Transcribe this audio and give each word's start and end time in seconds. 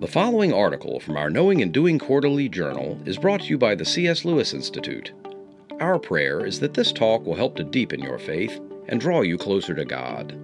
The 0.00 0.08
following 0.08 0.50
article 0.54 0.98
from 0.98 1.18
our 1.18 1.28
Knowing 1.28 1.60
and 1.60 1.74
Doing 1.74 1.98
Quarterly 1.98 2.48
Journal 2.48 2.98
is 3.04 3.18
brought 3.18 3.42
to 3.42 3.48
you 3.48 3.58
by 3.58 3.74
the 3.74 3.84
C.S. 3.84 4.24
Lewis 4.24 4.54
Institute. 4.54 5.12
Our 5.78 5.98
prayer 5.98 6.46
is 6.46 6.58
that 6.60 6.72
this 6.72 6.90
talk 6.90 7.26
will 7.26 7.34
help 7.34 7.54
to 7.56 7.64
deepen 7.64 8.00
your 8.00 8.18
faith 8.18 8.58
and 8.88 8.98
draw 8.98 9.20
you 9.20 9.36
closer 9.36 9.74
to 9.74 9.84
God. 9.84 10.34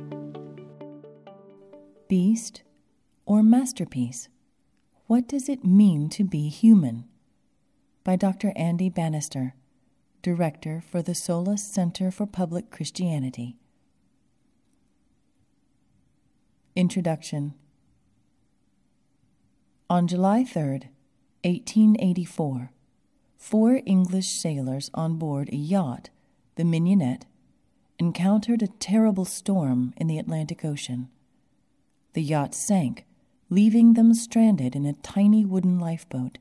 Beast 2.06 2.64
or 3.24 3.42
masterpiece? 3.42 4.28
What 5.06 5.26
does 5.26 5.48
it 5.48 5.64
mean 5.64 6.10
to 6.10 6.22
be 6.24 6.50
human? 6.50 7.06
By 8.04 8.16
Dr. 8.16 8.52
Andy 8.56 8.90
Bannister, 8.90 9.54
Director 10.20 10.82
for 10.86 11.00
the 11.00 11.12
Solas 11.12 11.60
Center 11.60 12.10
for 12.10 12.26
Public 12.26 12.70
Christianity. 12.70 13.56
Introduction 16.74 17.54
On 19.88 20.08
July 20.08 20.42
3, 20.42 20.80
1884, 21.44 22.72
four 23.36 23.80
English 23.86 24.26
sailors 24.30 24.90
on 24.94 25.16
board 25.16 25.48
a 25.52 25.56
yacht, 25.56 26.10
the 26.56 26.64
Mignonette, 26.64 27.24
encountered 27.96 28.62
a 28.62 28.66
terrible 28.80 29.24
storm 29.24 29.94
in 29.96 30.08
the 30.08 30.18
Atlantic 30.18 30.64
Ocean. 30.64 31.08
The 32.14 32.22
yacht 32.22 32.52
sank, 32.52 33.06
leaving 33.48 33.92
them 33.92 34.12
stranded 34.12 34.74
in 34.74 34.86
a 34.86 34.92
tiny 34.92 35.44
wooden 35.44 35.78
lifeboat. 35.78 36.38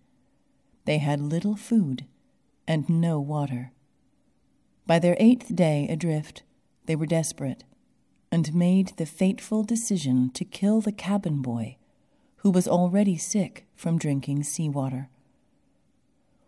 They 0.85 0.97
had 0.97 1.21
little 1.21 1.55
food 1.55 2.05
and 2.67 2.89
no 2.89 3.19
water. 3.19 3.73
By 4.87 4.97
their 4.97 5.17
eighth 5.19 5.55
day 5.55 5.87
adrift, 5.87 6.41
they 6.87 6.95
were 6.95 7.05
desperate 7.05 7.63
and 8.31 8.55
made 8.55 8.93
the 8.97 9.05
fateful 9.05 9.63
decision 9.63 10.31
to 10.31 10.43
kill 10.43 10.81
the 10.81 10.91
cabin 10.91 11.43
boy, 11.43 11.77
who 12.45 12.51
was 12.51 12.67
already 12.67 13.17
sick 13.17 13.65
from 13.75 13.97
drinking 13.97 14.43
seawater. 14.43 15.09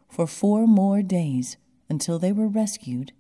For 0.07 0.27
four 0.27 0.67
more 0.67 1.01
days, 1.01 1.57
until 1.89 2.19
they 2.19 2.31
were 2.31 2.47
rescued, 2.47 3.13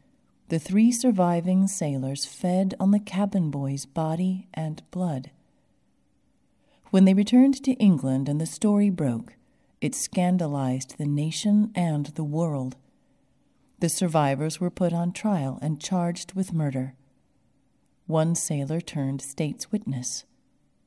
the 0.49 0.59
three 0.59 0.91
surviving 0.91 1.65
sailors 1.65 2.27
fed 2.27 2.75
on 2.79 2.91
the 2.91 2.99
cabin 2.99 3.49
boy's 3.49 3.87
body 3.87 4.47
and 4.53 4.83
blood. 4.91 5.31
When 6.91 7.05
they 7.05 7.15
returned 7.15 7.63
to 7.63 7.71
England 7.71 8.29
and 8.29 8.39
the 8.39 8.45
story 8.45 8.91
broke, 8.91 9.33
it 9.81 9.95
scandalized 9.95 10.99
the 10.99 11.07
nation 11.07 11.71
and 11.73 12.05
the 12.13 12.23
world. 12.23 12.75
The 13.79 13.89
survivors 13.89 14.59
were 14.59 14.69
put 14.69 14.93
on 14.93 15.13
trial 15.13 15.57
and 15.63 15.81
charged 15.81 16.33
with 16.33 16.53
murder. 16.53 16.93
One 18.05 18.35
sailor 18.35 18.81
turned 18.81 19.23
state's 19.23 19.71
witness. 19.71 20.25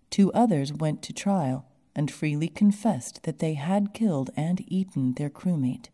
Two 0.08 0.32
others 0.32 0.72
went 0.72 1.02
to 1.02 1.12
trial 1.12 1.66
and 1.94 2.10
freely 2.10 2.48
confessed 2.48 3.22
that 3.24 3.38
they 3.38 3.54
had 3.54 3.94
killed 3.94 4.30
and 4.36 4.64
eaten 4.68 5.14
their 5.14 5.30
crewmate. 5.30 5.88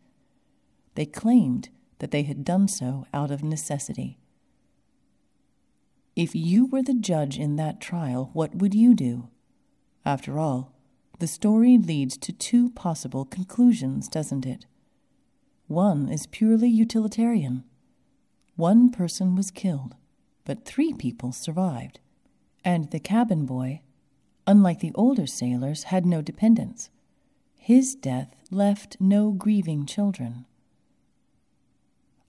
They 0.95 1.05
claimed 1.05 1.69
that 1.99 2.11
they 2.11 2.23
had 2.23 2.43
done 2.43 2.67
so 2.67 3.05
out 3.13 3.31
of 3.31 3.43
necessity. 3.43 4.17
If 6.15 6.35
you 6.35 6.65
were 6.65 6.81
the 6.81 6.93
judge 6.93 7.37
in 7.37 7.55
that 7.57 7.79
trial, 7.79 8.31
what 8.33 8.55
would 8.55 8.73
you 8.73 8.95
do? 8.95 9.29
After 10.05 10.39
all, 10.39 10.73
the 11.19 11.27
story 11.27 11.77
leads 11.77 12.17
to 12.17 12.31
two 12.31 12.69
possible 12.71 13.25
conclusions, 13.25 14.07
doesn't 14.07 14.45
it? 14.45 14.65
One 15.67 16.09
is 16.09 16.27
purely 16.27 16.69
utilitarian. 16.69 17.63
One 18.55 18.89
person 18.89 19.35
was 19.35 19.51
killed, 19.51 19.95
but 20.45 20.65
three 20.65 20.93
people 20.93 21.31
survived. 21.31 21.99
And 22.63 22.89
the 22.91 22.99
cabin 22.99 23.45
boy, 23.45 23.81
unlike 24.47 24.79
the 24.79 24.93
older 24.95 25.27
sailors, 25.27 25.83
had 25.83 26.05
no 26.05 26.21
dependents. 26.21 26.89
His 27.57 27.93
death 27.95 28.33
left 28.49 28.95
no 28.99 29.31
grieving 29.31 29.85
children. 29.85 30.45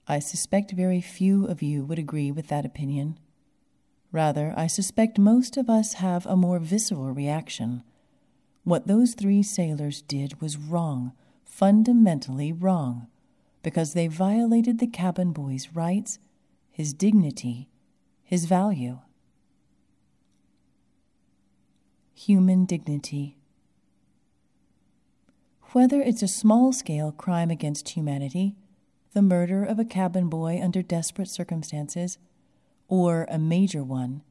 I 0.05 0.19
suspect 0.19 0.71
very 0.71 1.01
few 1.01 1.45
of 1.45 1.61
you 1.61 1.85
would 1.85 1.99
agree 1.99 2.31
with 2.31 2.47
that 2.49 2.65
opinion. 2.65 3.17
Rather, 4.11 4.53
I 4.57 4.67
suspect 4.67 5.17
most 5.17 5.55
of 5.55 5.69
us 5.69 5.93
have 5.93 6.25
a 6.25 6.35
more 6.35 6.59
visceral 6.59 7.11
reaction. 7.11 7.83
What 8.63 8.87
those 8.87 9.13
three 9.13 9.43
sailors 9.43 10.01
did 10.01 10.41
was 10.41 10.57
wrong, 10.57 11.13
fundamentally 11.45 12.51
wrong, 12.51 13.07
because 13.61 13.93
they 13.93 14.07
violated 14.07 14.79
the 14.79 14.87
cabin 14.87 15.31
boy's 15.31 15.75
rights, 15.75 16.19
his 16.71 16.93
dignity, 16.93 17.69
his 18.23 18.45
value. 18.45 18.99
Human 22.25 22.65
dignity. 22.65 23.37
Whether 25.71 26.01
it's 26.01 26.21
a 26.21 26.27
small 26.27 26.73
scale 26.73 27.13
crime 27.13 27.49
against 27.49 27.87
humanity, 27.87 28.57
the 29.13 29.21
murder 29.21 29.63
of 29.63 29.79
a 29.79 29.85
cabin 29.85 30.27
boy 30.27 30.59
under 30.61 30.81
desperate 30.81 31.29
circumstances, 31.29 32.17
or 32.89 33.25
a 33.29 33.39
major 33.39 33.85
one, 33.85 34.21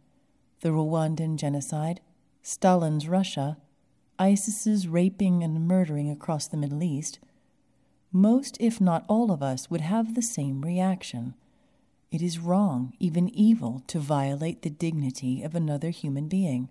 the 0.61 0.69
Rwandan 0.69 1.37
genocide, 1.37 2.03
Stalin's 2.43 3.09
Russia, 3.09 3.57
ISIS's 4.19 4.87
raping 4.87 5.43
and 5.43 5.67
murdering 5.67 6.11
across 6.11 6.47
the 6.47 6.59
Middle 6.59 6.83
East, 6.83 7.21
most, 8.13 8.59
if 8.61 8.83
not 8.83 9.07
all 9.09 9.33
of 9.33 9.43
us, 9.43 9.71
would 9.71 9.81
have 9.81 10.15
the 10.15 10.21
same 10.21 10.61
reaction. 10.61 11.33
It 12.11 12.21
is 12.21 12.39
wrong, 12.39 12.93
even 12.99 13.31
evil, 13.31 13.83
to 13.87 13.99
violate 13.99 14.61
the 14.61 14.69
dignity 14.69 15.43
of 15.43 15.55
another 15.55 15.89
human 15.89 16.29
being. 16.29 16.69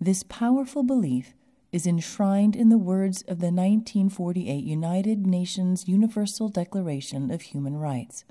This 0.00 0.22
powerful 0.22 0.82
belief 0.82 1.34
is 1.72 1.86
enshrined 1.86 2.54
in 2.54 2.68
the 2.68 2.78
words 2.78 3.22
of 3.22 3.40
the 3.40 3.50
1948 3.50 4.64
United 4.64 5.26
Nations 5.26 5.88
Universal 5.88 6.50
Declaration 6.50 7.30
of 7.30 7.42
Human 7.42 7.76
Rights. 7.76 8.24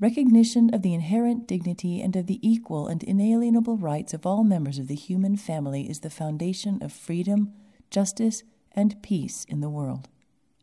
Recognition 0.00 0.72
of 0.72 0.82
the 0.82 0.94
inherent 0.94 1.48
dignity 1.48 2.00
and 2.00 2.14
of 2.14 2.26
the 2.26 2.38
equal 2.48 2.86
and 2.86 3.02
inalienable 3.02 3.76
rights 3.76 4.14
of 4.14 4.24
all 4.24 4.44
members 4.44 4.78
of 4.78 4.86
the 4.86 4.94
human 4.94 5.36
family 5.36 5.90
is 5.90 6.00
the 6.00 6.10
foundation 6.10 6.82
of 6.82 6.92
freedom, 6.92 7.52
justice, 7.90 8.44
and 8.72 9.02
peace 9.02 9.44
in 9.48 9.60
the 9.60 9.68
world. 9.68 10.08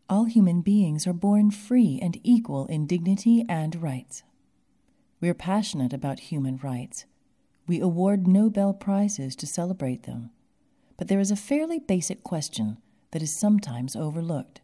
All 0.10 0.26
human 0.26 0.62
beings 0.62 1.06
are 1.06 1.14
born 1.14 1.52
free 1.52 2.00
and 2.02 2.20
equal 2.24 2.66
in 2.68 2.88
dignity 2.88 3.44
and 3.50 3.76
rights. 3.82 4.24
We 5.20 5.30
are 5.30 5.34
passionate 5.34 5.94
about 5.94 6.32
human 6.32 6.58
rights. 6.64 7.06
We 7.68 7.80
award 7.80 8.28
Nobel 8.28 8.74
Prizes 8.74 9.36
to 9.38 9.48
celebrate 9.48 10.04
them 10.04 10.32
but 10.98 11.08
there 11.08 11.20
is 11.20 11.32
a 11.32 11.36
fairly 11.36 11.80
basic 11.80 12.24
question 12.24 12.78
that 13.12 13.22
is 13.22 13.34
sometimes 13.34 13.96
overlooked. 13.96 14.62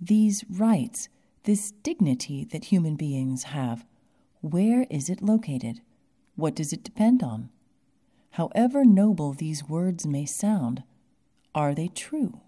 These 0.00 0.44
rights, 0.48 1.08
this 1.44 1.70
dignity 1.70 2.44
that 2.44 2.66
human 2.66 2.96
beings 2.96 3.44
have, 3.44 3.84
where 4.40 4.86
is 4.90 5.08
it 5.08 5.22
located? 5.22 5.80
What 6.36 6.54
does 6.54 6.72
it 6.72 6.84
depend 6.84 7.22
on? 7.22 7.50
However 8.32 8.84
noble 8.84 9.32
these 9.32 9.68
words 9.68 10.06
may 10.06 10.26
sound, 10.26 10.82
are 11.54 11.74
they 11.74 11.88
true? 11.88 12.40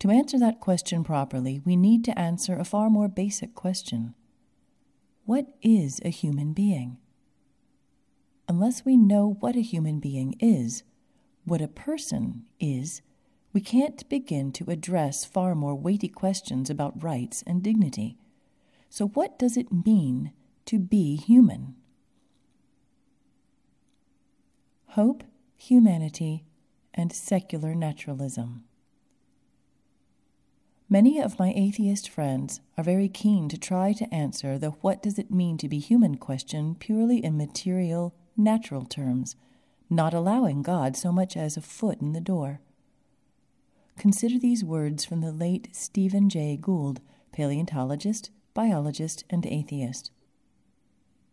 To 0.00 0.10
answer 0.10 0.38
that 0.38 0.60
question 0.60 1.02
properly, 1.02 1.62
we 1.64 1.76
need 1.76 2.04
to 2.04 2.18
answer 2.18 2.56
a 2.56 2.64
far 2.64 2.90
more 2.90 3.08
basic 3.08 3.54
question 3.54 4.14
What 5.24 5.46
is 5.62 6.00
a 6.04 6.10
human 6.10 6.52
being? 6.52 6.98
Unless 8.48 8.84
we 8.84 8.96
know 8.96 9.36
what 9.40 9.56
a 9.56 9.62
human 9.62 10.00
being 10.00 10.36
is, 10.38 10.82
what 11.44 11.62
a 11.62 11.68
person 11.68 12.44
is, 12.60 13.02
we 13.52 13.60
can't 13.60 14.08
begin 14.08 14.52
to 14.52 14.70
address 14.70 15.24
far 15.24 15.54
more 15.54 15.74
weighty 15.74 16.08
questions 16.08 16.68
about 16.68 17.02
rights 17.02 17.42
and 17.46 17.62
dignity. 17.62 18.18
So, 18.90 19.08
what 19.08 19.38
does 19.38 19.56
it 19.56 19.86
mean 19.86 20.32
to 20.66 20.78
be 20.78 21.16
human? 21.16 21.76
Hope, 24.88 25.24
humanity, 25.56 26.44
and 26.92 27.12
secular 27.12 27.74
naturalism. 27.74 28.64
Many 30.88 31.18
of 31.18 31.38
my 31.38 31.52
atheist 31.56 32.08
friends 32.08 32.60
are 32.76 32.84
very 32.84 33.08
keen 33.08 33.48
to 33.48 33.58
try 33.58 33.92
to 33.94 34.12
answer 34.14 34.58
the 34.58 34.70
what 34.70 35.02
does 35.02 35.18
it 35.18 35.30
mean 35.30 35.56
to 35.58 35.68
be 35.68 35.78
human 35.78 36.16
question 36.16 36.74
purely 36.74 37.24
in 37.24 37.36
material, 37.36 38.14
natural 38.36 38.84
terms 38.84 39.36
not 39.90 40.14
allowing 40.14 40.62
God 40.62 40.96
so 40.96 41.12
much 41.12 41.36
as 41.36 41.56
a 41.56 41.60
foot 41.60 42.00
in 42.00 42.12
the 42.12 42.20
door. 42.20 42.60
Consider 43.96 44.38
these 44.38 44.64
words 44.64 45.04
from 45.04 45.20
the 45.20 45.32
late 45.32 45.68
Stephen 45.72 46.28
Jay 46.28 46.56
Gould, 46.60 47.00
paleontologist, 47.32 48.30
biologist, 48.54 49.24
and 49.30 49.46
atheist. 49.46 50.10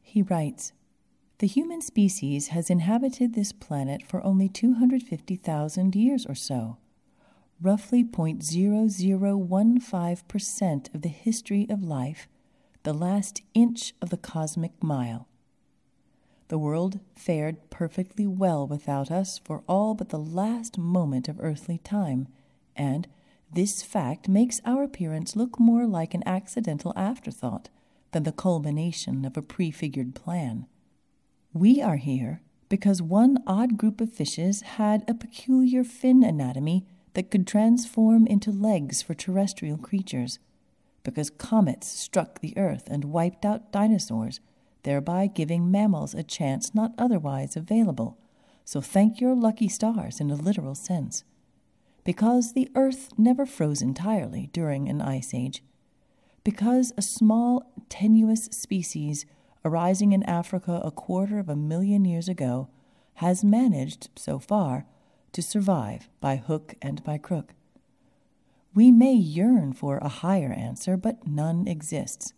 He 0.01 0.21
writes 0.21 0.73
The 1.39 1.47
human 1.47 1.81
species 1.81 2.49
has 2.49 2.69
inhabited 2.69 3.33
this 3.33 3.51
planet 3.51 4.05
for 4.05 4.23
only 4.23 4.47
250,000 4.47 5.95
years 5.95 6.27
or 6.27 6.35
so, 6.35 6.77
roughly 7.61 8.03
0.0015% 8.03 10.93
of 10.93 11.01
the 11.01 11.09
history 11.09 11.65
of 11.69 11.81
life, 11.83 12.27
the 12.83 12.93
last 12.93 13.41
inch 13.53 13.93
of 14.01 14.09
the 14.09 14.17
cosmic 14.17 14.83
mile. 14.83 15.27
The 16.51 16.59
world 16.59 16.99
fared 17.15 17.69
perfectly 17.69 18.27
well 18.27 18.67
without 18.67 19.09
us 19.09 19.39
for 19.45 19.63
all 19.69 19.93
but 19.93 20.09
the 20.09 20.19
last 20.19 20.77
moment 20.77 21.29
of 21.29 21.39
earthly 21.39 21.77
time, 21.77 22.27
and 22.75 23.07
this 23.53 23.81
fact 23.81 24.27
makes 24.27 24.59
our 24.65 24.83
appearance 24.83 25.33
look 25.33 25.57
more 25.57 25.87
like 25.87 26.13
an 26.13 26.21
accidental 26.25 26.91
afterthought 26.97 27.69
than 28.11 28.23
the 28.23 28.33
culmination 28.33 29.23
of 29.23 29.37
a 29.37 29.41
prefigured 29.41 30.13
plan. 30.13 30.65
We 31.53 31.81
are 31.81 31.95
here 31.95 32.41
because 32.67 33.01
one 33.01 33.37
odd 33.47 33.77
group 33.77 34.01
of 34.01 34.11
fishes 34.11 34.59
had 34.61 35.05
a 35.07 35.13
peculiar 35.13 35.85
fin 35.85 36.21
anatomy 36.21 36.85
that 37.13 37.31
could 37.31 37.47
transform 37.47 38.27
into 38.27 38.51
legs 38.51 39.01
for 39.01 39.13
terrestrial 39.13 39.77
creatures, 39.77 40.37
because 41.03 41.29
comets 41.29 41.87
struck 41.87 42.41
the 42.41 42.57
earth 42.57 42.89
and 42.91 43.05
wiped 43.05 43.45
out 43.45 43.71
dinosaurs 43.71 44.41
thereby 44.83 45.27
giving 45.27 45.69
mammals 45.69 46.13
a 46.13 46.23
chance 46.23 46.73
not 46.73 46.93
otherwise 46.97 47.55
available. 47.55 48.17
So 48.65 48.81
thank 48.81 49.19
your 49.19 49.35
lucky 49.35 49.67
stars 49.67 50.19
in 50.19 50.31
a 50.31 50.35
literal 50.35 50.75
sense. 50.75 51.23
Because 52.03 52.53
the 52.53 52.69
earth 52.75 53.09
never 53.17 53.45
froze 53.45 53.81
entirely 53.81 54.49
during 54.53 54.89
an 54.89 55.01
ice 55.01 55.33
age. 55.33 55.63
Because 56.43 56.91
a 56.97 57.01
small, 57.01 57.71
tenuous 57.89 58.45
species 58.45 59.25
arising 59.63 60.11
in 60.11 60.23
Africa 60.23 60.81
a 60.83 60.91
quarter 60.91 61.37
of 61.37 61.49
a 61.49 61.55
million 61.55 62.05
years 62.05 62.27
ago 62.27 62.69
has 63.15 63.43
managed, 63.43 64.09
so 64.15 64.39
far, 64.39 64.85
to 65.33 65.41
survive 65.41 66.09
by 66.19 66.37
hook 66.37 66.75
and 66.81 67.03
by 67.03 67.17
crook. 67.17 67.53
We 68.73 68.89
may 68.89 69.13
yearn 69.13 69.73
for 69.73 69.97
a 69.97 70.07
higher 70.07 70.51
answer, 70.51 70.97
but 70.97 71.27
none 71.27 71.67
exists. 71.67 72.33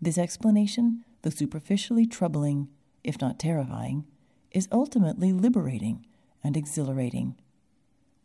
This 0.00 0.16
explanation 0.16 1.04
though 1.26 1.30
superficially 1.30 2.06
troubling, 2.06 2.68
if 3.02 3.20
not 3.20 3.36
terrifying, 3.36 4.04
is 4.52 4.68
ultimately 4.70 5.32
liberating 5.32 6.06
and 6.44 6.56
exhilarating. 6.56 7.34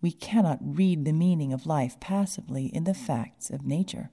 We 0.03 0.11
cannot 0.11 0.59
read 0.61 1.03
the 1.03 1.11
meaning 1.11 1.51
of 1.51 1.65
life 1.65 1.99
passively 1.99 2.67
in 2.67 2.83
the 2.83 2.93
facts 2.93 3.49
of 3.49 3.65
nature. 3.65 4.11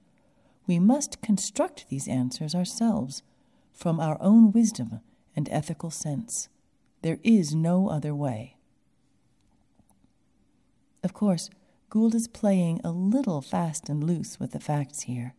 We 0.65 0.79
must 0.79 1.21
construct 1.21 1.87
these 1.89 2.07
answers 2.07 2.55
ourselves 2.55 3.21
from 3.71 3.99
our 3.99 4.17
own 4.19 4.51
wisdom 4.51 5.01
and 5.35 5.47
ethical 5.51 5.91
sense. 5.91 6.49
There 7.03 7.19
is 7.23 7.53
no 7.53 7.89
other 7.89 8.15
way. 8.15 8.57
Of 11.03 11.13
course, 11.13 11.51
Gould 11.91 12.15
is 12.15 12.27
playing 12.27 12.81
a 12.83 12.89
little 12.89 13.41
fast 13.41 13.87
and 13.87 14.03
loose 14.03 14.39
with 14.39 14.53
the 14.53 14.59
facts 14.59 15.01
here. 15.01 15.35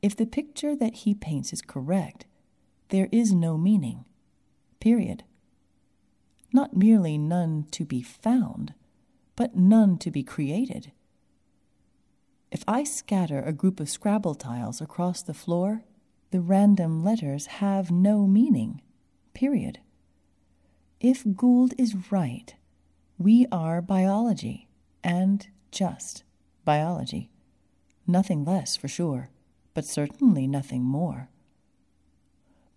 If 0.00 0.16
the 0.16 0.24
picture 0.24 0.74
that 0.74 0.94
he 0.94 1.12
paints 1.12 1.52
is 1.52 1.60
correct, 1.60 2.24
there 2.90 3.08
is 3.10 3.32
no 3.32 3.56
meaning. 3.56 4.04
Period. 4.80 5.24
Not 6.52 6.76
merely 6.76 7.16
none 7.16 7.66
to 7.70 7.84
be 7.84 8.02
found, 8.02 8.74
but 9.36 9.56
none 9.56 9.98
to 9.98 10.10
be 10.10 10.22
created. 10.22 10.92
If 12.50 12.64
I 12.66 12.82
scatter 12.82 13.40
a 13.40 13.52
group 13.52 13.78
of 13.78 13.88
Scrabble 13.88 14.34
tiles 14.34 14.80
across 14.80 15.22
the 15.22 15.34
floor, 15.34 15.84
the 16.32 16.40
random 16.40 17.04
letters 17.04 17.46
have 17.46 17.90
no 17.90 18.26
meaning. 18.26 18.82
Period. 19.34 19.78
If 20.98 21.24
Gould 21.36 21.74
is 21.78 22.10
right, 22.10 22.54
we 23.18 23.46
are 23.52 23.80
biology, 23.80 24.68
and 25.04 25.46
just 25.70 26.24
biology. 26.64 27.30
Nothing 28.06 28.44
less, 28.44 28.76
for 28.76 28.88
sure, 28.88 29.30
but 29.72 29.84
certainly 29.84 30.46
nothing 30.46 30.82
more. 30.82 31.30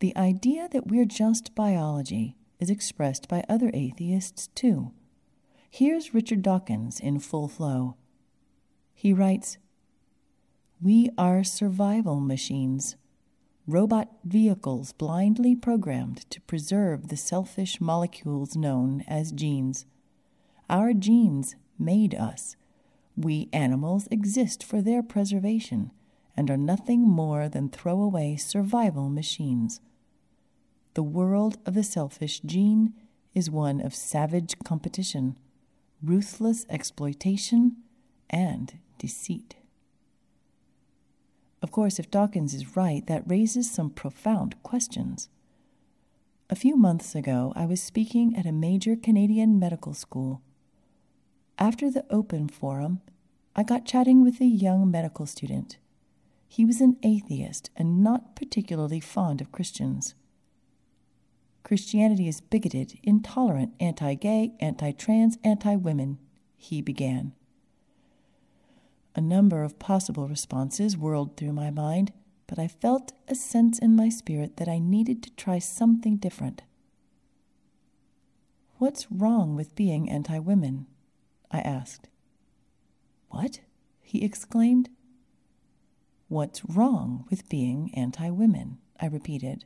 The 0.04 0.18
idea 0.18 0.68
that 0.74 0.88
we're 0.88 1.06
just 1.06 1.56
biology 1.56 2.36
is 2.60 2.70
expressed 2.70 3.30
by 3.30 3.46
other 3.48 3.72
atheists 3.74 4.48
too. 4.48 4.92
Here's 5.70 6.14
Richard 6.14 6.42
Dawkins 6.42 7.00
in 7.00 7.20
full 7.20 7.48
flow. 7.48 7.96
He 8.94 9.14
writes 9.14 9.58
We 10.82 11.10
are 11.18 11.46
survival 11.46 12.20
machines, 12.20 12.98
robot 13.66 14.10
vehicles 14.26 14.92
blindly 14.92 15.56
programmed 15.56 16.30
to 16.32 16.42
preserve 16.42 17.08
the 17.08 17.16
selfish 17.16 17.80
molecules 17.80 18.58
known 18.58 19.06
as 19.08 19.32
genes. 19.32 19.86
Our 20.70 20.94
genes 20.94 21.56
made 21.80 22.14
us. 22.14 22.58
We 23.16 23.48
animals 23.54 24.10
exist 24.12 24.66
for 24.66 24.82
their 24.82 25.02
preservation 25.02 25.92
and 26.36 26.52
are 26.52 26.58
nothing 26.58 27.08
more 27.08 27.48
than 27.48 27.70
throwaway 27.70 28.36
survival 28.36 29.08
machines. 29.08 29.80
The 30.96 31.04
world 31.04 31.58
of 31.66 31.74
the 31.74 31.84
selfish 31.84 32.42
gene 32.42 32.94
is 33.34 33.50
one 33.50 33.82
of 33.82 33.96
savage 33.96 34.56
competition, 34.64 35.38
ruthless 36.04 36.66
exploitation, 36.70 37.78
and 38.30 38.78
deceit. 39.00 39.56
Of 41.64 41.72
course, 41.72 41.98
if 41.98 42.12
Dawkins 42.12 42.54
is 42.54 42.76
right, 42.76 43.06
that 43.08 43.24
raises 43.26 43.72
some 43.72 43.90
profound 43.90 44.62
questions. 44.62 45.30
A 46.50 46.56
few 46.56 46.76
months 46.76 47.16
ago, 47.16 47.54
I 47.56 47.66
was 47.66 47.82
speaking 47.82 48.36
at 48.36 48.46
a 48.46 48.52
major 48.52 48.96
Canadian 48.96 49.58
medical 49.58 49.96
school. 49.96 50.42
After 51.58 51.90
the 51.90 52.06
open 52.12 52.50
forum, 52.50 53.02
I 53.56 53.64
got 53.64 53.86
chatting 53.86 54.24
with 54.24 54.40
a 54.42 54.46
young 54.46 54.92
medical 54.92 55.26
student. 55.26 55.78
He 56.48 56.66
was 56.66 56.82
an 56.82 56.98
atheist 57.02 57.72
and 57.76 58.04
not 58.04 58.36
particularly 58.36 59.00
fond 59.00 59.42
of 59.42 59.52
Christians. 59.52 60.14
Christianity 61.64 62.28
is 62.28 62.42
bigoted, 62.42 63.00
intolerant, 63.04 63.74
anti 63.80 64.16
gay, 64.16 64.54
anti 64.60 64.92
trans, 64.92 65.38
anti 65.44 65.76
women, 65.76 66.20
he 66.58 66.82
began. 66.82 67.34
A 69.16 69.22
number 69.22 69.64
of 69.64 69.80
possible 69.80 70.28
responses 70.28 70.98
whirled 70.98 71.38
through 71.38 71.54
my 71.54 71.70
mind, 71.70 72.12
but 72.48 72.60
I 72.60 72.68
felt 72.68 73.14
a 73.28 73.36
sense 73.36 73.80
in 73.80 73.96
my 73.96 74.10
spirit 74.10 74.58
that 74.58 74.68
I 74.68 74.80
needed 74.80 75.24
to 75.24 75.32
try 75.32 75.60
something 75.60 76.18
different. 76.18 76.64
What's 78.78 79.10
wrong 79.10 79.56
with 79.56 79.76
being 79.76 80.10
anti 80.10 80.40
women? 80.40 80.88
I 81.50 81.60
asked. 81.60 82.10
What? 83.30 83.62
he 84.02 84.24
exclaimed. 84.24 84.90
What's 86.28 86.66
wrong 86.66 87.26
with 87.30 87.48
being 87.48 87.92
anti 87.96 88.30
women? 88.30 88.80
I 89.00 89.06
repeated. 89.06 89.66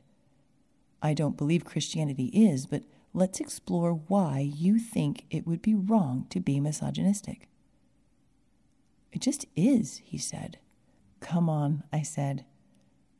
I 1.00 1.14
don't 1.14 1.36
believe 1.36 1.64
Christianity 1.64 2.26
is, 2.26 2.66
but 2.66 2.84
let's 3.14 3.40
explore 3.40 3.92
why 3.92 4.40
you 4.40 4.78
think 4.78 5.24
it 5.30 5.46
would 5.46 5.62
be 5.62 5.74
wrong 5.74 6.26
to 6.30 6.40
be 6.40 6.60
misogynistic. 6.60 7.48
It 9.12 9.20
just 9.20 9.46
is, 9.56 9.98
he 10.04 10.18
said. 10.18 10.58
Come 11.20 11.48
on, 11.48 11.84
I 11.92 12.02
said. 12.02 12.44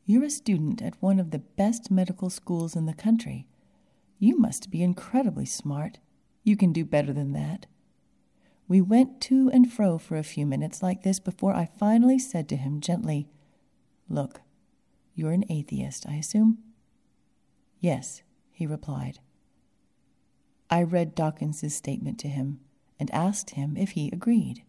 You're 0.04 0.24
a 0.24 0.30
student 0.30 0.82
at 0.82 1.00
one 1.02 1.20
of 1.20 1.30
the 1.30 1.38
best 1.38 1.90
medical 1.90 2.30
schools 2.30 2.74
in 2.74 2.86
the 2.86 2.94
country. 2.94 3.46
You 4.18 4.38
must 4.38 4.70
be 4.70 4.82
incredibly 4.82 5.46
smart. 5.46 5.98
You 6.42 6.56
can 6.56 6.72
do 6.72 6.84
better 6.84 7.12
than 7.12 7.32
that. 7.32 7.66
We 8.66 8.80
went 8.80 9.20
to 9.22 9.50
and 9.52 9.72
fro 9.72 9.98
for 9.98 10.16
a 10.16 10.22
few 10.22 10.44
minutes 10.44 10.82
like 10.82 11.02
this 11.02 11.20
before 11.20 11.54
I 11.54 11.70
finally 11.78 12.18
said 12.18 12.48
to 12.48 12.56
him 12.56 12.80
gently, 12.80 13.28
Look, 14.08 14.40
you're 15.14 15.32
an 15.32 15.44
atheist, 15.48 16.06
I 16.08 16.14
assume? 16.14 16.58
Yes, 17.80 18.22
he 18.50 18.66
replied. 18.66 19.20
I 20.70 20.82
read 20.82 21.14
Dawkins's 21.14 21.74
statement 21.74 22.18
to 22.20 22.28
him 22.28 22.60
and 22.98 23.10
asked 23.12 23.50
him 23.50 23.76
if 23.76 23.90
he 23.90 24.10
agreed. 24.12 24.64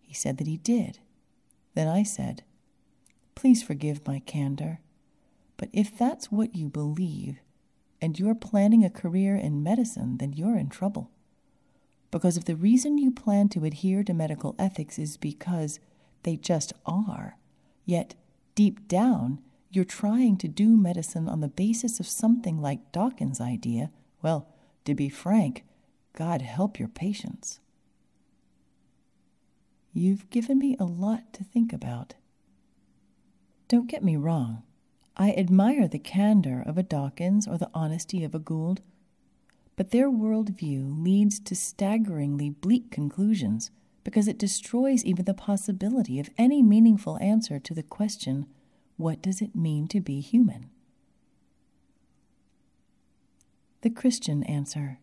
He 0.00 0.14
said 0.14 0.38
that 0.38 0.46
he 0.46 0.56
did. 0.56 0.98
Then 1.74 1.88
I 1.88 2.02
said, 2.02 2.42
Please 3.34 3.62
forgive 3.62 4.06
my 4.06 4.20
candor, 4.20 4.80
but 5.56 5.68
if 5.72 5.96
that's 5.96 6.32
what 6.32 6.54
you 6.54 6.68
believe, 6.68 7.40
and 8.00 8.18
you're 8.18 8.34
planning 8.34 8.84
a 8.84 8.90
career 8.90 9.36
in 9.36 9.62
medicine, 9.62 10.18
then 10.18 10.32
you're 10.32 10.56
in 10.56 10.68
trouble. 10.68 11.10
Because 12.10 12.36
if 12.36 12.44
the 12.44 12.56
reason 12.56 12.98
you 12.98 13.10
plan 13.10 13.48
to 13.50 13.64
adhere 13.64 14.02
to 14.04 14.14
medical 14.14 14.54
ethics 14.58 14.98
is 14.98 15.16
because 15.16 15.80
they 16.22 16.36
just 16.36 16.72
are, 16.86 17.36
yet 17.84 18.14
deep 18.54 18.88
down 18.88 19.40
you're 19.70 19.84
trying 19.84 20.36
to 20.38 20.48
do 20.48 20.76
medicine 20.76 21.28
on 21.28 21.40
the 21.40 21.48
basis 21.48 22.00
of 22.00 22.06
something 22.06 22.60
like 22.60 22.92
Dawkins' 22.92 23.40
idea, 23.40 23.90
well, 24.22 24.48
to 24.84 24.94
be 24.94 25.08
frank, 25.08 25.64
God 26.14 26.42
help 26.42 26.78
your 26.78 26.88
patients. 26.88 27.60
You've 29.92 30.28
given 30.30 30.58
me 30.58 30.76
a 30.78 30.84
lot 30.84 31.32
to 31.34 31.44
think 31.44 31.72
about. 31.72 32.14
Don't 33.68 33.88
get 33.88 34.04
me 34.04 34.16
wrong. 34.16 34.62
I 35.16 35.32
admire 35.32 35.88
the 35.88 35.98
candor 35.98 36.62
of 36.64 36.76
a 36.76 36.82
Dawkins 36.82 37.48
or 37.48 37.56
the 37.56 37.70
honesty 37.72 38.22
of 38.22 38.34
a 38.34 38.38
Gould, 38.38 38.82
but 39.74 39.90
their 39.90 40.10
worldview 40.10 41.02
leads 41.02 41.40
to 41.40 41.56
staggeringly 41.56 42.50
bleak 42.50 42.90
conclusions 42.90 43.70
because 44.04 44.28
it 44.28 44.38
destroys 44.38 45.04
even 45.04 45.24
the 45.24 45.34
possibility 45.34 46.20
of 46.20 46.30
any 46.38 46.62
meaningful 46.62 47.18
answer 47.20 47.58
to 47.58 47.74
the 47.74 47.82
question 47.82 48.46
what 48.96 49.22
does 49.22 49.40
it 49.40 49.54
mean 49.54 49.88
to 49.88 50.00
be 50.00 50.20
human? 50.20 50.70
the 53.86 53.90
Christian 53.90 54.42
answer. 54.42 54.98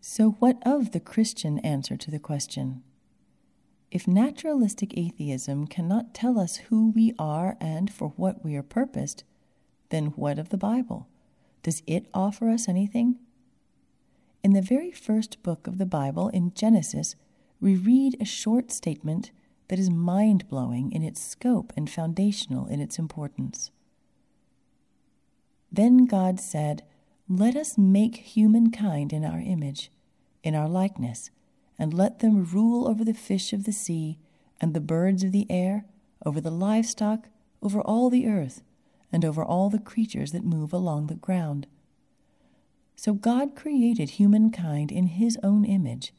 So, 0.00 0.36
what 0.38 0.58
of 0.64 0.92
the 0.92 1.00
Christian 1.00 1.58
answer 1.58 1.96
to 1.96 2.12
the 2.12 2.20
question? 2.20 2.84
If 3.90 4.06
naturalistic 4.06 4.96
atheism 4.96 5.66
cannot 5.66 6.14
tell 6.14 6.38
us 6.38 6.58
who 6.68 6.90
we 6.90 7.12
are 7.18 7.56
and 7.60 7.92
for 7.92 8.10
what 8.10 8.44
we 8.44 8.54
are 8.54 8.62
purposed, 8.62 9.24
then 9.88 10.12
what 10.14 10.38
of 10.38 10.50
the 10.50 10.56
Bible? 10.56 11.08
Does 11.64 11.82
it 11.88 12.06
offer 12.14 12.50
us 12.50 12.68
anything? 12.68 13.16
In 14.44 14.52
the 14.52 14.62
very 14.62 14.92
first 14.92 15.42
book 15.42 15.66
of 15.66 15.78
the 15.78 15.86
Bible, 15.86 16.28
in 16.28 16.54
Genesis, 16.54 17.16
we 17.60 17.74
read 17.74 18.16
a 18.20 18.24
short 18.24 18.70
statement 18.70 19.32
that 19.68 19.78
is 19.78 19.90
mind 19.90 20.48
blowing 20.48 20.92
in 20.92 21.02
its 21.02 21.20
scope 21.20 21.72
and 21.76 21.90
foundational 21.90 22.66
in 22.66 22.80
its 22.80 22.98
importance. 22.98 23.70
Then 25.70 26.06
God 26.06 26.40
said, 26.40 26.82
Let 27.28 27.56
us 27.56 27.76
make 27.76 28.16
humankind 28.16 29.12
in 29.12 29.24
our 29.24 29.40
image, 29.40 29.90
in 30.42 30.54
our 30.54 30.68
likeness, 30.68 31.30
and 31.78 31.92
let 31.92 32.20
them 32.20 32.44
rule 32.44 32.88
over 32.88 33.04
the 33.04 33.12
fish 33.12 33.52
of 33.52 33.64
the 33.64 33.72
sea, 33.72 34.18
and 34.60 34.72
the 34.72 34.80
birds 34.80 35.22
of 35.22 35.32
the 35.32 35.46
air, 35.50 35.84
over 36.24 36.40
the 36.40 36.50
livestock, 36.50 37.28
over 37.62 37.80
all 37.80 38.08
the 38.08 38.26
earth, 38.26 38.62
and 39.12 39.24
over 39.24 39.44
all 39.44 39.68
the 39.68 39.78
creatures 39.78 40.32
that 40.32 40.44
move 40.44 40.72
along 40.72 41.06
the 41.06 41.14
ground. 41.14 41.66
So 42.96 43.12
God 43.12 43.54
created 43.54 44.10
humankind 44.10 44.90
in 44.90 45.06
his 45.08 45.38
own 45.42 45.64
image. 45.64 46.14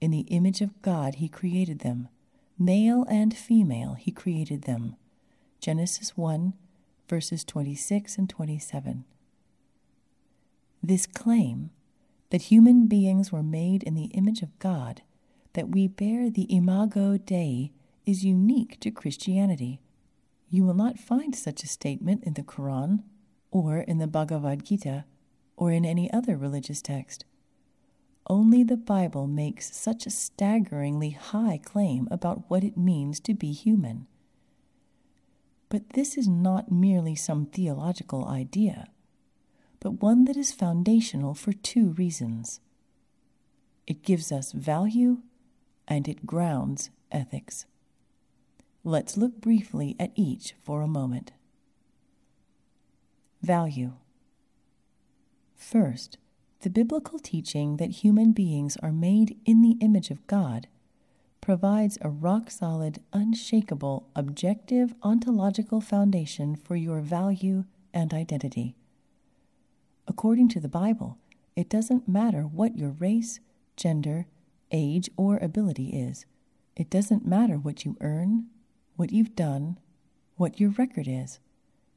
In 0.00 0.12
the 0.12 0.20
image 0.28 0.60
of 0.60 0.80
God 0.80 1.16
he 1.16 1.28
created 1.28 1.80
them. 1.80 2.08
Male 2.58 3.04
and 3.08 3.36
female 3.36 3.94
he 3.94 4.12
created 4.12 4.62
them. 4.62 4.96
Genesis 5.60 6.16
1, 6.16 6.52
verses 7.08 7.44
26 7.44 8.16
and 8.16 8.30
27. 8.30 9.04
This 10.82 11.06
claim 11.06 11.70
that 12.30 12.42
human 12.42 12.86
beings 12.86 13.32
were 13.32 13.42
made 13.42 13.82
in 13.82 13.94
the 13.94 14.06
image 14.06 14.42
of 14.42 14.58
God, 14.58 15.02
that 15.54 15.68
we 15.68 15.88
bear 15.88 16.30
the 16.30 16.46
imago 16.54 17.16
Dei, 17.16 17.72
is 18.06 18.24
unique 18.24 18.78
to 18.80 18.90
Christianity. 18.90 19.80
You 20.48 20.64
will 20.64 20.74
not 20.74 20.98
find 20.98 21.34
such 21.34 21.62
a 21.62 21.68
statement 21.68 22.22
in 22.24 22.34
the 22.34 22.42
Quran, 22.42 23.02
or 23.50 23.78
in 23.78 23.98
the 23.98 24.06
Bhagavad 24.06 24.64
Gita, 24.64 25.04
or 25.56 25.72
in 25.72 25.84
any 25.84 26.12
other 26.12 26.36
religious 26.36 26.82
text. 26.82 27.24
Only 28.26 28.62
the 28.62 28.76
Bible 28.76 29.26
makes 29.26 29.76
such 29.76 30.06
a 30.06 30.10
staggeringly 30.10 31.10
high 31.10 31.60
claim 31.62 32.08
about 32.10 32.48
what 32.48 32.64
it 32.64 32.76
means 32.76 33.20
to 33.20 33.34
be 33.34 33.52
human. 33.52 34.06
But 35.68 35.90
this 35.90 36.16
is 36.16 36.26
not 36.26 36.72
merely 36.72 37.14
some 37.14 37.46
theological 37.46 38.26
idea, 38.26 38.88
but 39.80 40.02
one 40.02 40.24
that 40.24 40.36
is 40.36 40.52
foundational 40.52 41.34
for 41.34 41.52
two 41.52 41.90
reasons. 41.90 42.60
It 43.86 44.02
gives 44.02 44.32
us 44.32 44.52
value 44.52 45.18
and 45.86 46.08
it 46.08 46.24
grounds 46.24 46.90
ethics. 47.12 47.66
Let's 48.82 49.16
look 49.16 49.40
briefly 49.40 49.96
at 49.98 50.12
each 50.14 50.54
for 50.62 50.80
a 50.80 50.88
moment. 50.88 51.32
Value. 53.42 53.92
First, 55.56 56.16
the 56.64 56.70
biblical 56.70 57.18
teaching 57.18 57.76
that 57.76 57.90
human 58.02 58.32
beings 58.32 58.78
are 58.82 58.90
made 58.90 59.38
in 59.44 59.60
the 59.60 59.76
image 59.82 60.10
of 60.10 60.26
God 60.26 60.66
provides 61.42 61.98
a 62.00 62.08
rock 62.08 62.50
solid, 62.50 63.02
unshakable, 63.12 64.08
objective 64.16 64.94
ontological 65.02 65.82
foundation 65.82 66.56
for 66.56 66.74
your 66.74 67.00
value 67.00 67.64
and 67.92 68.14
identity. 68.14 68.74
According 70.08 70.48
to 70.48 70.60
the 70.60 70.70
Bible, 70.70 71.18
it 71.54 71.68
doesn't 71.68 72.08
matter 72.08 72.44
what 72.44 72.78
your 72.78 72.92
race, 72.92 73.40
gender, 73.76 74.26
age, 74.72 75.10
or 75.18 75.36
ability 75.36 75.90
is. 75.90 76.24
It 76.76 76.88
doesn't 76.88 77.26
matter 77.26 77.56
what 77.56 77.84
you 77.84 77.98
earn, 78.00 78.46
what 78.96 79.12
you've 79.12 79.36
done, 79.36 79.78
what 80.36 80.58
your 80.58 80.70
record 80.70 81.08
is. 81.08 81.40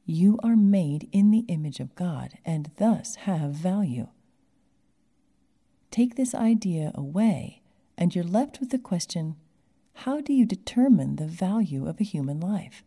You 0.04 0.38
are 0.42 0.56
made 0.56 1.08
in 1.10 1.30
the 1.30 1.46
image 1.48 1.80
of 1.80 1.94
God 1.94 2.36
and 2.44 2.70
thus 2.76 3.14
have 3.14 3.52
value. 3.52 4.08
Take 5.90 6.16
this 6.16 6.34
idea 6.34 6.92
away, 6.94 7.62
and 7.96 8.14
you're 8.14 8.24
left 8.24 8.60
with 8.60 8.70
the 8.70 8.78
question 8.78 9.36
how 10.04 10.20
do 10.20 10.32
you 10.32 10.46
determine 10.46 11.16
the 11.16 11.26
value 11.26 11.88
of 11.88 12.00
a 12.00 12.04
human 12.04 12.38
life? 12.38 12.84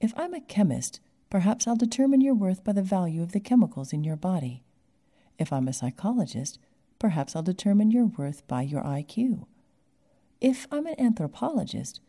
If 0.00 0.14
I'm 0.16 0.32
a 0.32 0.40
chemist, 0.40 1.00
perhaps 1.28 1.66
I'll 1.66 1.76
determine 1.76 2.22
your 2.22 2.34
worth 2.34 2.64
by 2.64 2.72
the 2.72 2.82
value 2.82 3.22
of 3.22 3.32
the 3.32 3.40
chemicals 3.40 3.92
in 3.92 4.02
your 4.02 4.16
body. 4.16 4.62
If 5.38 5.52
I'm 5.52 5.68
a 5.68 5.74
psychologist, 5.74 6.58
perhaps 6.98 7.36
I'll 7.36 7.42
determine 7.42 7.90
your 7.90 8.06
worth 8.06 8.46
by 8.48 8.62
your 8.62 8.82
IQ. 8.82 9.44
If 10.40 10.66
I'm 10.72 10.86
an 10.86 10.98
anthropologist, 10.98 12.00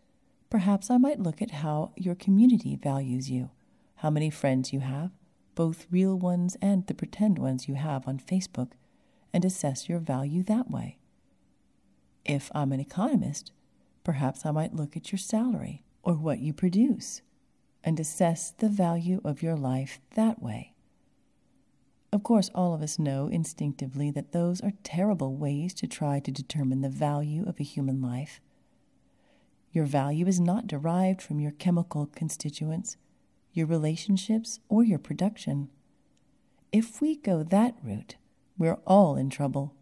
perhaps 0.49 0.89
I 0.89 0.97
might 0.97 1.19
look 1.19 1.41
at 1.41 1.51
how 1.51 1.91
your 1.97 2.15
community 2.15 2.77
values 2.77 3.29
you, 3.29 3.49
how 3.95 4.09
many 4.09 4.29
friends 4.29 4.71
you 4.71 4.79
have, 4.79 5.11
both 5.53 5.87
real 5.91 6.17
ones 6.17 6.55
and 6.61 6.87
the 6.87 6.93
pretend 6.93 7.39
ones 7.39 7.67
you 7.67 7.75
have 7.75 8.07
on 8.07 8.19
Facebook 8.19 8.71
and 9.35 9.43
assess 9.43 9.89
your 9.89 9.99
value 9.99 10.41
that 10.43 10.71
way. 10.71 10.97
If 12.23 12.49
I'm 12.55 12.71
an 12.71 12.79
economist, 12.79 13.51
perhaps 14.05 14.45
I 14.45 14.51
might 14.51 14.73
look 14.73 14.95
at 14.95 15.11
your 15.11 15.19
salary 15.19 15.83
or 16.03 16.13
what 16.13 16.39
you 16.39 16.53
produce 16.53 17.21
and 17.83 17.99
assess 17.99 18.51
the 18.51 18.69
value 18.69 19.19
of 19.25 19.43
your 19.43 19.57
life 19.57 19.99
that 20.15 20.41
way. 20.41 20.73
Of 22.13 22.23
course, 22.23 22.49
all 22.55 22.73
of 22.73 22.81
us 22.81 22.97
know 22.97 23.27
instinctively 23.27 24.09
that 24.11 24.31
those 24.31 24.61
are 24.61 24.71
terrible 24.83 25.35
ways 25.35 25.73
to 25.75 25.85
try 25.85 26.21
to 26.21 26.31
determine 26.31 26.79
the 26.79 26.87
value 26.87 27.45
of 27.45 27.59
a 27.59 27.63
human 27.63 28.01
life. 28.01 28.39
Your 29.73 29.85
value 29.85 30.27
is 30.27 30.39
not 30.39 30.65
derived 30.65 31.21
from 31.21 31.41
your 31.41 31.51
chemical 31.51 32.05
constituents, 32.05 32.95
your 33.51 33.67
relationships, 33.67 34.61
or 34.69 34.85
your 34.85 34.97
production. 34.97 35.69
If 36.71 37.01
we 37.01 37.17
go 37.17 37.43
that 37.43 37.75
route, 37.83 38.15
we're 38.57 38.79
all 38.85 39.15
in 39.15 39.29
trouble. 39.29 39.73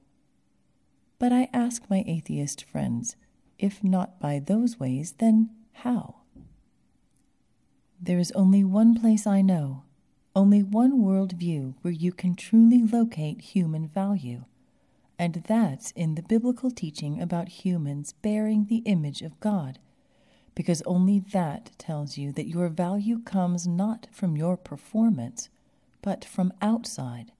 But 1.20 1.32
I 1.32 1.50
ask 1.53 1.89
my 1.89 2.03
atheist 2.08 2.63
friends 2.65 3.15
if 3.60 3.84
not 3.84 4.20
by 4.20 4.39
those 4.39 4.80
ways, 4.80 5.13
then 5.20 5.50
how? 5.74 6.15
There 8.01 8.20
is 8.20 8.32
only 8.34 8.63
one 8.63 9.00
place 9.00 9.25
I 9.25 9.42
know, 9.42 9.84
only 10.36 10.62
one 10.63 11.01
world 11.01 11.34
view 11.34 11.75
where 11.82 11.94
you 11.94 12.12
can 12.12 12.36
truly 12.36 12.84
locate 12.84 13.39
human 13.39 13.88
value, 13.88 14.44
and 15.18 15.36
that's 15.48 15.92
in 15.92 16.15
the 16.15 16.24
biblical 16.24 16.72
teaching 16.72 17.22
about 17.22 17.63
humans 17.63 18.13
bearing 18.22 18.65
the 18.65 18.84
image 18.86 19.22
of 19.22 19.39
God, 19.39 19.80
because 20.56 20.82
only 20.86 21.20
that 21.20 21.72
tells 21.77 22.18
you 22.18 22.32
that 22.34 22.50
your 22.50 22.68
value 22.68 23.20
comes 23.20 23.65
not 23.68 24.08
from 24.12 24.36
your 24.36 24.58
performance, 24.58 25.50
but 26.01 26.25
from 26.25 26.51
outside. 26.62 27.32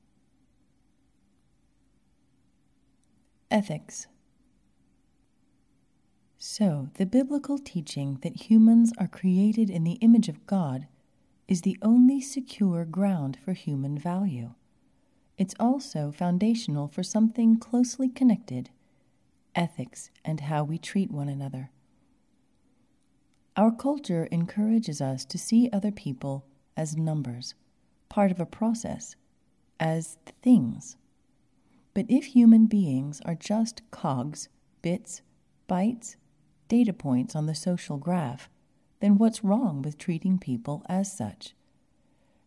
Ethics. 3.54 4.08
So, 6.40 6.90
the 6.96 7.06
biblical 7.06 7.60
teaching 7.60 8.18
that 8.24 8.50
humans 8.50 8.92
are 8.98 9.08
created 9.08 9.70
in 9.70 9.84
the 9.84 10.00
image 10.02 10.28
of 10.28 10.48
God 10.48 10.88
is 11.48 11.62
the 11.62 11.78
only 11.84 12.20
secure 12.20 12.84
ground 12.84 13.38
for 13.46 13.54
human 13.54 13.96
value. 13.96 14.56
It's 15.38 15.54
also 15.60 16.12
foundational 16.12 16.88
for 16.88 17.04
something 17.04 17.60
closely 17.60 18.10
connected 18.10 18.72
ethics 19.54 20.10
and 20.26 20.40
how 20.40 20.64
we 20.64 20.80
treat 20.80 21.12
one 21.12 21.30
another. 21.30 21.70
Our 23.56 23.70
culture 23.70 24.28
encourages 24.32 25.00
us 25.00 25.26
to 25.26 25.38
see 25.38 25.70
other 25.72 25.92
people 25.92 26.44
as 26.76 26.98
numbers, 26.98 27.54
part 28.10 28.32
of 28.32 28.40
a 28.40 28.48
process, 28.48 29.16
as 29.80 30.18
things. 30.42 30.98
But 31.94 32.06
if 32.10 32.26
human 32.26 32.66
beings 32.66 33.22
are 33.26 33.36
just 33.36 33.82
cogs, 33.92 34.50
bits, 34.82 35.22
bytes, 35.70 36.16
data 36.68 36.94
points 36.94 37.36
on 37.36 37.46
the 37.46 37.56
social 37.56 37.98
graph, 37.98 38.50
then 39.00 39.18
what's 39.18 39.44
wrong 39.44 39.82
with 39.82 39.98
treating 39.98 40.40
people 40.40 40.84
as 40.88 41.16
such? 41.16 41.54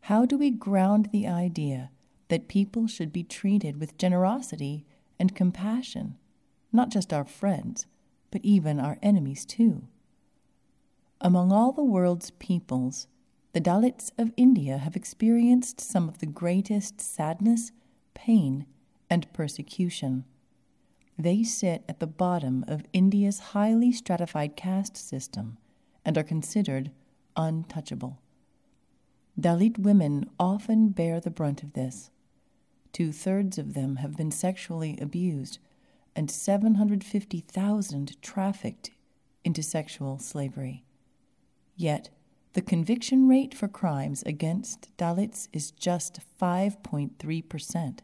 How 0.02 0.24
do 0.24 0.38
we 0.38 0.50
ground 0.50 1.10
the 1.12 1.26
idea 1.26 1.90
that 2.28 2.48
people 2.48 2.86
should 2.86 3.12
be 3.12 3.22
treated 3.22 3.78
with 3.78 3.98
generosity 3.98 4.84
and 5.18 5.34
compassion, 5.34 6.16
not 6.72 6.90
just 6.90 7.12
our 7.12 7.24
friends, 7.24 7.86
but 8.30 8.44
even 8.44 8.80
our 8.80 8.98
enemies 9.02 9.44
too? 9.44 9.86
Among 11.20 11.52
all 11.52 11.72
the 11.72 11.84
world's 11.84 12.30
peoples, 12.32 13.06
the 13.52 13.60
Dalits 13.60 14.10
of 14.18 14.32
India 14.36 14.78
have 14.78 14.96
experienced 14.96 15.80
some 15.80 16.08
of 16.08 16.18
the 16.18 16.26
greatest 16.26 17.00
sadness, 17.00 17.72
pain, 18.12 18.66
and 19.08 19.32
persecution. 19.32 20.24
They 21.18 21.42
sit 21.42 21.84
at 21.88 22.00
the 22.00 22.06
bottom 22.06 22.64
of 22.68 22.84
India's 22.92 23.38
highly 23.38 23.92
stratified 23.92 24.56
caste 24.56 24.96
system 24.96 25.58
and 26.04 26.18
are 26.18 26.22
considered 26.22 26.90
untouchable. 27.36 28.18
Dalit 29.38 29.78
women 29.78 30.30
often 30.38 30.90
bear 30.90 31.20
the 31.20 31.30
brunt 31.30 31.62
of 31.62 31.74
this. 31.74 32.10
Two 32.92 33.12
thirds 33.12 33.58
of 33.58 33.74
them 33.74 33.96
have 33.96 34.16
been 34.16 34.30
sexually 34.30 34.98
abused, 35.00 35.58
and 36.14 36.30
750,000 36.30 38.22
trafficked 38.22 38.90
into 39.44 39.62
sexual 39.62 40.18
slavery. 40.18 40.82
Yet, 41.76 42.08
the 42.54 42.62
conviction 42.62 43.28
rate 43.28 43.54
for 43.54 43.68
crimes 43.68 44.22
against 44.22 44.96
Dalits 44.96 45.48
is 45.52 45.70
just 45.70 46.20
5.3%. 46.40 47.98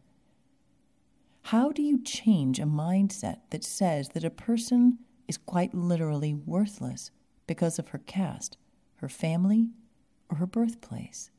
How 1.47 1.71
do 1.73 1.83
you 1.83 2.03
change 2.03 2.59
a 2.59 2.65
mindset 2.65 3.41
that 3.51 3.65
says 3.65 4.11
that 4.11 4.25
a 4.25 4.31
person 4.31 4.99
is 5.29 5.37
quite 5.37 5.75
literally 5.75 6.35
worthless 6.35 7.11
because 7.47 7.79
of 7.79 7.89
her 7.89 7.99
caste, 7.99 8.57
her 8.97 9.09
family, 9.09 9.71
or 10.31 10.39
her 10.39 10.47
birthplace? 10.47 11.31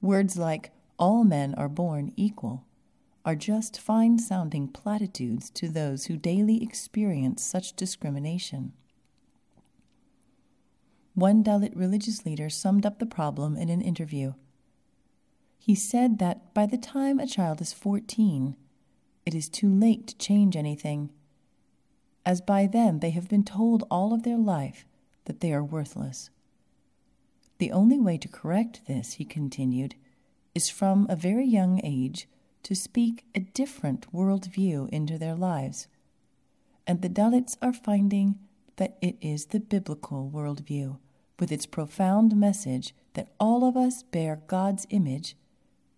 Words 0.00 0.36
like, 0.36 0.72
all 0.98 1.24
men 1.24 1.54
are 1.54 1.68
born 1.68 2.12
equal, 2.16 2.66
are 3.24 3.34
just 3.34 3.80
fine 3.80 4.18
sounding 4.18 4.68
platitudes 4.68 5.50
to 5.50 5.68
those 5.68 6.06
who 6.06 6.16
daily 6.16 6.62
experience 6.62 7.42
such 7.42 7.74
discrimination. 7.74 8.72
One 11.14 11.42
Dalit 11.42 11.72
religious 11.74 12.24
leader 12.24 12.48
summed 12.48 12.86
up 12.86 12.98
the 12.98 13.06
problem 13.06 13.56
in 13.56 13.68
an 13.68 13.82
interview. 13.82 14.34
He 15.62 15.74
said 15.74 16.18
that 16.18 16.54
by 16.54 16.64
the 16.64 16.78
time 16.78 17.20
a 17.20 17.26
child 17.26 17.60
is 17.60 17.74
14, 17.74 18.56
it 19.26 19.34
is 19.34 19.48
too 19.48 19.72
late 19.72 20.06
to 20.08 20.16
change 20.16 20.56
anything, 20.56 21.10
as 22.24 22.40
by 22.40 22.66
then 22.66 23.00
they 23.00 23.10
have 23.10 23.28
been 23.28 23.44
told 23.44 23.84
all 23.90 24.14
of 24.14 24.22
their 24.22 24.38
life 24.38 24.86
that 25.26 25.40
they 25.40 25.52
are 25.52 25.62
worthless. 25.62 26.30
The 27.58 27.72
only 27.72 28.00
way 28.00 28.16
to 28.18 28.26
correct 28.26 28.86
this, 28.86 29.12
he 29.14 29.24
continued, 29.26 29.94
is 30.54 30.70
from 30.70 31.06
a 31.08 31.14
very 31.14 31.46
young 31.46 31.78
age 31.84 32.26
to 32.62 32.74
speak 32.74 33.26
a 33.34 33.40
different 33.40 34.10
worldview 34.12 34.88
into 34.88 35.18
their 35.18 35.34
lives. 35.34 35.86
And 36.86 37.02
the 37.02 37.10
Dalits 37.10 37.58
are 37.60 37.74
finding 37.74 38.38
that 38.76 38.96
it 39.02 39.16
is 39.20 39.46
the 39.46 39.60
biblical 39.60 40.30
worldview, 40.34 40.98
with 41.38 41.52
its 41.52 41.66
profound 41.66 42.34
message 42.34 42.94
that 43.12 43.32
all 43.38 43.62
of 43.62 43.76
us 43.76 44.02
bear 44.02 44.40
God's 44.46 44.86
image, 44.88 45.36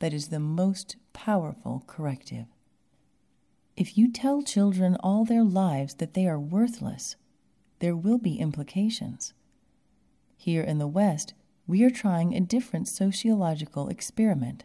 that 0.02 0.12
is 0.12 0.30
the 0.30 0.40
most 0.40 0.96
powerful 1.12 1.84
corrective. 1.86 2.46
If 3.76 3.96
you 3.96 4.10
tell 4.10 4.42
children 4.42 4.96
all 4.96 5.24
their 5.24 5.44
lives 5.44 5.94
that 5.94 6.14
they 6.14 6.26
are 6.26 6.40
worthless, 6.40 7.14
there 7.78 7.94
will 7.94 8.18
be 8.18 8.40
implications. 8.40 9.32
Here 10.36 10.64
in 10.64 10.78
the 10.78 10.88
West, 10.88 11.34
we 11.68 11.84
are 11.84 11.90
trying 11.90 12.34
a 12.34 12.40
different 12.40 12.88
sociological 12.88 13.88
experiment, 13.88 14.64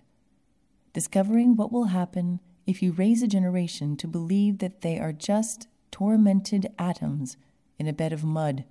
discovering 0.92 1.56
what 1.56 1.72
will 1.72 1.86
happen 1.86 2.40
if 2.66 2.82
you 2.82 2.92
raise 2.92 3.22
a 3.22 3.28
generation 3.28 3.96
to 3.98 4.08
believe 4.08 4.58
that 4.58 4.82
they 4.82 4.98
are 4.98 5.14
just 5.14 5.68
tormented 5.92 6.74
atoms 6.80 7.38
in 7.78 7.86
a 7.86 7.94
bed 7.94 8.12
of 8.12 8.24
mud, 8.24 8.66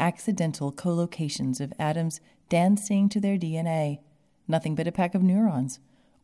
accidental 0.00 0.72
collocations 0.72 1.60
of 1.60 1.72
atoms 1.78 2.20
dancing 2.48 3.08
to 3.08 3.20
their 3.20 3.38
DNA, 3.38 4.00
nothing 4.48 4.74
but 4.74 4.88
a 4.88 4.90
pack 4.90 5.14
of 5.14 5.22
neurons, 5.22 5.78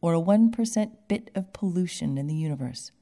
or 0.04 0.12
a 0.12 0.20
1% 0.20 0.90
bit 1.08 1.30
of 1.34 1.50
pollution 1.54 2.18
in 2.18 2.26
the 2.26 2.34
universe. 2.34 2.92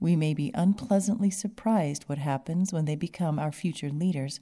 We 0.00 0.16
may 0.16 0.34
be 0.34 0.50
unpleasantly 0.54 1.30
surprised 1.30 2.02
what 2.08 2.18
happens 2.18 2.72
when 2.72 2.84
they 2.84 2.96
become 2.96 3.38
our 3.38 3.52
future 3.52 3.90
leaders 3.90 4.40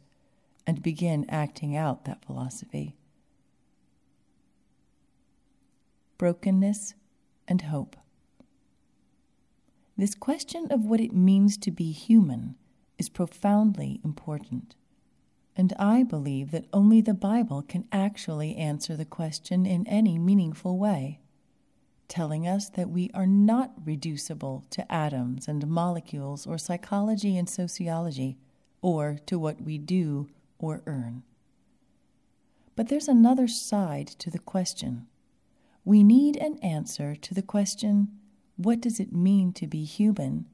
and 0.67 0.83
begin 0.83 1.27
acting 1.29 1.77
out 1.77 2.07
that 2.07 2.25
philosophy. 2.25 2.97
Brokenness 6.17 6.95
and 7.47 7.61
hope. 7.61 7.97
This 9.99 10.15
question 10.15 10.69
of 10.71 10.87
what 10.87 11.01
it 11.01 11.13
means 11.13 11.59
to 11.59 11.71
be 11.71 11.93
human 11.93 12.55
is 12.97 13.11
profoundly 13.11 14.01
important. 14.03 14.75
And 15.57 15.73
I 15.79 16.03
believe 16.03 16.51
that 16.51 16.67
only 16.73 17.01
the 17.01 17.15
Bible 17.15 17.63
can 17.63 17.87
actually 17.93 18.57
answer 18.57 18.97
the 18.97 19.05
question 19.05 19.67
in 19.67 19.87
any 19.87 20.19
meaningful 20.19 20.79
way, 20.79 21.21
telling 22.09 22.47
us 22.47 22.69
that 22.71 22.91
we 22.91 23.11
are 23.15 23.27
not 23.27 23.73
reducible 23.85 24.65
to 24.71 24.93
atoms 24.93 25.47
and 25.47 25.67
molecules 25.69 26.47
or 26.47 26.59
psychology 26.59 27.39
and 27.39 27.49
sociology, 27.49 28.37
or 28.83 29.19
to 29.27 29.39
what 29.39 29.61
we 29.63 29.79
do 29.79 30.29
or 30.59 30.83
earn. 30.87 31.23
But 32.77 32.89
there's 32.89 33.09
another 33.09 33.47
side 33.47 34.09
to 34.09 34.31
the 34.31 34.41
question. 34.41 35.07
We 35.85 36.03
need 36.03 36.37
an 36.37 36.59
answer 36.59 37.15
to 37.15 37.35
the 37.35 37.43
question 37.43 38.09
what 38.57 38.81
does 38.81 38.99
it 38.99 39.13
mean 39.13 39.53
to 39.53 39.67
be 39.67 39.85
human 39.85 40.47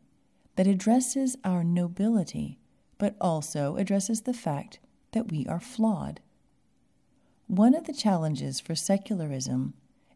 that 0.56 0.66
addresses 0.66 1.36
our 1.44 1.64
nobility, 1.64 2.58
but 2.98 3.14
also 3.20 3.76
addresses 3.76 4.22
the 4.22 4.34
fact 4.34 4.78
that 5.12 5.30
we 5.30 5.46
are 5.46 5.60
flawed. 5.60 6.20
One 7.46 7.74
of 7.74 7.84
the 7.84 7.92
challenges 7.92 8.60
for 8.60 8.74
secularism 8.74 9.74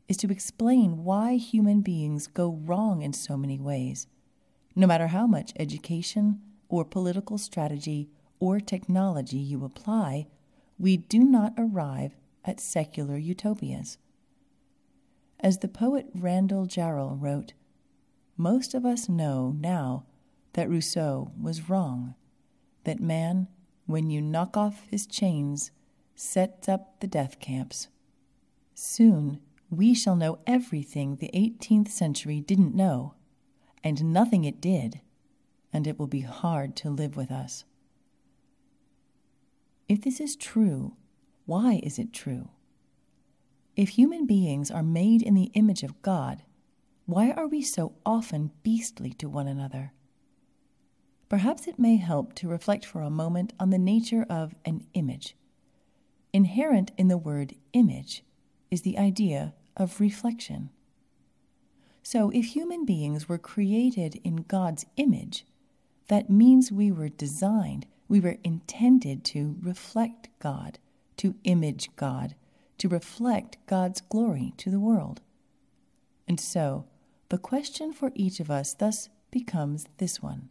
is 0.09 0.17
to 0.19 0.31
explain 0.31 1.05
why 1.05 1.37
human 1.37 1.81
beings 1.81 2.27
go 2.27 2.61
wrong 2.65 3.03
in 3.03 3.13
so 3.13 3.37
many 3.37 3.59
ways, 3.59 4.07
no 4.77 4.87
matter 4.87 5.09
how 5.09 5.27
much 5.27 5.53
education 5.57 6.41
or 6.69 6.85
political 6.85 7.39
strategy 7.39 8.09
or 8.41 8.61
technology 8.61 9.39
you 9.39 9.65
apply, 9.65 10.27
we 10.79 10.97
do 10.97 11.21
not 11.21 11.55
arrive 11.57 12.17
at 12.45 12.61
secular 12.61 13.17
utopias. 13.17 13.99
As 15.41 15.59
the 15.59 15.69
poet 15.69 16.07
Randall 16.15 16.67
Jarrell 16.67 17.21
wrote, 17.21 17.53
most 18.37 18.75
of 18.75 18.85
us 18.85 19.09
know 19.09 19.55
now 19.59 20.05
that 20.55 20.69
Rousseau 20.69 21.33
was 21.41 21.69
wrong, 21.69 22.15
that 22.85 23.01
man, 23.01 23.49
when 23.87 24.11
you 24.11 24.21
knock 24.21 24.57
off 24.57 24.87
his 24.91 25.07
chains, 25.07 25.71
sets 26.15 26.69
up 26.69 27.01
the 27.01 27.07
death 27.07 27.41
camps. 27.41 27.89
Soon 28.75 29.41
we 29.71 29.95
shall 29.95 30.17
know 30.17 30.39
everything 30.47 31.17
the 31.17 31.31
18th 31.35 31.89
century 31.89 32.41
didn't 32.41 32.75
know, 32.75 33.15
and 33.83 34.13
nothing 34.13 34.45
it 34.45 34.61
did, 34.61 35.01
and 35.73 35.87
it 35.87 35.99
will 35.99 36.07
be 36.07 36.21
hard 36.21 36.77
to 36.77 36.91
live 36.91 37.17
with 37.17 37.31
us. 37.31 37.65
If 39.89 40.03
this 40.03 40.21
is 40.21 40.37
true, 40.37 40.97
why 41.47 41.81
is 41.83 41.99
it 41.99 42.13
true? 42.13 42.49
If 43.77 43.91
human 43.91 44.27
beings 44.27 44.71
are 44.71 44.83
made 44.83 45.21
in 45.21 45.35
the 45.35 45.51
image 45.55 45.83
of 45.83 46.01
God, 46.01 46.43
why 47.07 47.33
are 47.33 47.49
we 47.49 47.61
so 47.61 47.97
often 48.07 48.53
beastly 48.63 49.13
to 49.15 49.29
one 49.29 49.49
another? 49.49 49.93
Perhaps 51.35 51.67
it 51.67 51.81
may 51.81 51.97
help 51.97 52.33
to 52.35 52.47
reflect 52.47 52.87
for 52.87 53.01
a 53.01 53.11
moment 53.11 53.53
on 53.59 53.71
the 53.71 53.77
nature 53.77 54.25
of 54.31 54.55
an 54.65 54.87
image. 54.95 55.35
Inherent 56.33 56.93
in 56.97 57.09
the 57.09 57.19
word 57.19 57.57
image 57.73 58.23
is 58.71 58.83
the 58.83 58.97
idea 58.97 59.53
of 59.77 59.99
reflection. 59.99 60.71
So, 62.05 62.31
if 62.31 62.45
human 62.45 62.85
beings 62.85 63.29
were 63.29 63.37
created 63.37 64.21
in 64.23 64.45
God's 64.47 64.87
image, 64.97 65.45
that 66.07 66.31
means 66.31 66.71
we 66.71 66.93
were 66.93 67.09
designed 67.09 67.87
we 68.07 68.21
were 68.21 68.37
intended 68.45 69.25
to 69.25 69.57
reflect 69.61 70.29
God, 70.39 70.79
to 71.17 71.35
image 71.43 71.91
God, 71.97 72.37
to 72.79 72.89
reflect 72.89 73.59
God's 73.67 74.03
glory 74.03 74.55
to 74.59 74.71
the 74.71 74.79
world. 74.79 75.21
And 76.29 76.39
so, 76.39 76.85
the 77.29 77.39
question 77.39 77.93
for 77.93 78.13
each 78.15 78.39
of 78.39 78.53
us 78.53 78.73
thus 78.73 79.09
becomes 79.33 79.89
this 79.99 80.23
one 80.23 80.51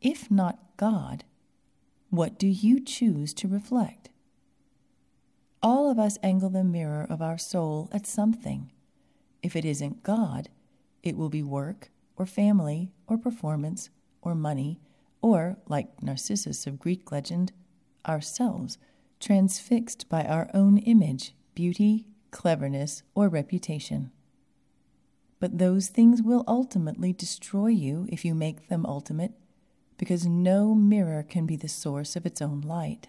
If 0.00 0.30
not 0.30 0.58
God, 0.78 1.24
what 2.08 2.38
do 2.38 2.46
you 2.46 2.80
choose 2.80 3.34
to 3.34 3.48
reflect? 3.48 4.08
All 5.62 5.90
of 5.90 5.98
us 5.98 6.16
angle 6.22 6.48
the 6.48 6.64
mirror 6.64 7.06
of 7.08 7.20
our 7.20 7.36
soul 7.36 7.90
at 7.92 8.06
something. 8.06 8.72
If 9.42 9.54
it 9.54 9.66
isn't 9.66 10.02
God, 10.02 10.48
it 11.02 11.18
will 11.18 11.28
be 11.28 11.42
work, 11.42 11.90
or 12.16 12.24
family, 12.24 12.92
or 13.06 13.18
performance, 13.18 13.90
or 14.22 14.34
money, 14.34 14.80
or, 15.20 15.58
like 15.68 16.02
Narcissus 16.02 16.66
of 16.66 16.78
Greek 16.78 17.12
legend, 17.12 17.52
ourselves, 18.06 18.78
transfixed 19.18 20.08
by 20.08 20.24
our 20.24 20.48
own 20.54 20.78
image, 20.78 21.34
beauty, 21.54 22.06
cleverness, 22.30 23.02
or 23.14 23.28
reputation. 23.28 24.10
But 25.40 25.58
those 25.58 25.88
things 25.88 26.22
will 26.22 26.44
ultimately 26.48 27.12
destroy 27.12 27.68
you 27.68 28.06
if 28.10 28.24
you 28.24 28.34
make 28.34 28.68
them 28.68 28.86
ultimate, 28.86 29.32
because 30.00 30.26
no 30.26 30.74
mirror 30.74 31.22
can 31.22 31.46
be 31.46 31.54
the 31.54 31.68
source 31.68 32.16
of 32.16 32.26
its 32.26 32.42
own 32.42 32.62
light. 32.62 33.06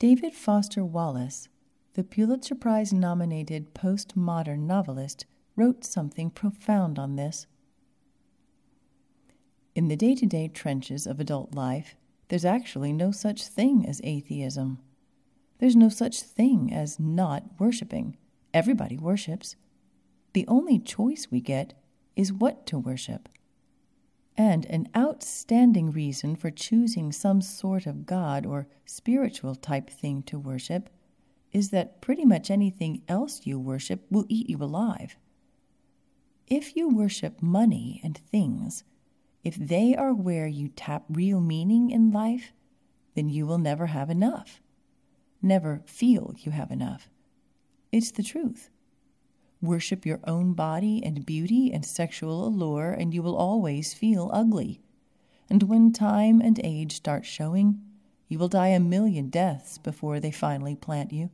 David 0.00 0.34
Foster 0.34 0.84
Wallace, 0.84 1.48
the 1.94 2.02
Pulitzer 2.02 2.56
Prize 2.56 2.92
nominated 2.92 3.74
postmodern 3.74 4.60
novelist, 4.60 5.26
wrote 5.54 5.84
something 5.84 6.30
profound 6.30 6.98
on 6.98 7.14
this 7.16 7.46
in 9.74 9.88
the 9.88 9.96
day 9.96 10.14
to 10.14 10.26
day 10.26 10.48
trenches 10.48 11.06
of 11.06 11.18
adult 11.18 11.54
life, 11.54 11.94
there's 12.28 12.44
actually 12.44 12.92
no 12.92 13.10
such 13.10 13.46
thing 13.46 13.86
as 13.88 14.00
atheism. 14.04 14.78
There's 15.58 15.76
no 15.76 15.88
such 15.88 16.20
thing 16.20 16.72
as 16.72 17.00
not 17.00 17.44
worshiping. 17.58 18.16
Everybody 18.52 18.98
worships. 18.98 19.56
The 20.34 20.46
only 20.46 20.78
choice 20.78 21.28
we 21.30 21.40
get 21.40 21.74
is 22.16 22.32
what 22.32 22.66
to 22.66 22.78
worship. 22.78 23.28
And 24.36 24.64
an 24.66 24.88
outstanding 24.96 25.90
reason 25.90 26.36
for 26.36 26.50
choosing 26.50 27.12
some 27.12 27.42
sort 27.42 27.86
of 27.86 28.06
God 28.06 28.46
or 28.46 28.66
spiritual 28.86 29.54
type 29.54 29.90
thing 29.90 30.22
to 30.24 30.38
worship 30.38 30.88
is 31.52 31.70
that 31.70 32.00
pretty 32.00 32.24
much 32.24 32.50
anything 32.50 33.02
else 33.08 33.42
you 33.44 33.58
worship 33.58 34.06
will 34.10 34.24
eat 34.28 34.48
you 34.48 34.56
alive. 34.56 35.16
If 36.46 36.76
you 36.76 36.88
worship 36.88 37.42
money 37.42 38.00
and 38.02 38.16
things, 38.16 38.84
if 39.44 39.56
they 39.56 39.94
are 39.94 40.14
where 40.14 40.46
you 40.46 40.68
tap 40.68 41.04
real 41.10 41.40
meaning 41.40 41.90
in 41.90 42.10
life, 42.10 42.52
then 43.14 43.28
you 43.28 43.46
will 43.46 43.58
never 43.58 43.86
have 43.86 44.08
enough, 44.08 44.62
never 45.42 45.82
feel 45.84 46.34
you 46.38 46.52
have 46.52 46.70
enough. 46.70 47.10
It's 47.90 48.10
the 48.10 48.22
truth. 48.22 48.70
Worship 49.62 50.04
your 50.04 50.18
own 50.26 50.54
body 50.54 51.00
and 51.04 51.24
beauty 51.24 51.72
and 51.72 51.86
sexual 51.86 52.44
allure, 52.44 52.90
and 52.90 53.14
you 53.14 53.22
will 53.22 53.36
always 53.36 53.94
feel 53.94 54.28
ugly. 54.32 54.80
And 55.48 55.62
when 55.62 55.92
time 55.92 56.40
and 56.40 56.60
age 56.64 56.96
start 56.96 57.24
showing, 57.24 57.80
you 58.26 58.40
will 58.40 58.48
die 58.48 58.68
a 58.68 58.80
million 58.80 59.28
deaths 59.28 59.78
before 59.78 60.18
they 60.18 60.32
finally 60.32 60.74
plant 60.74 61.12
you. 61.12 61.30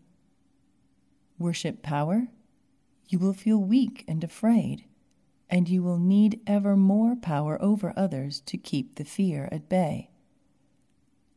Worship 1.38 1.83
power, 1.83 2.29
you 3.09 3.19
will 3.19 3.33
feel 3.33 3.57
weak 3.57 4.05
and 4.07 4.23
afraid, 4.23 4.85
and 5.49 5.67
you 5.67 5.83
will 5.83 5.99
need 5.99 6.43
ever 6.47 6.77
more 6.77 7.17
power 7.17 7.57
over 7.62 7.95
others 7.97 8.41
to 8.43 8.59
keep 8.59 8.97
the 8.97 9.05
fear 9.05 9.49
at 9.51 9.71
bay. 9.71 10.11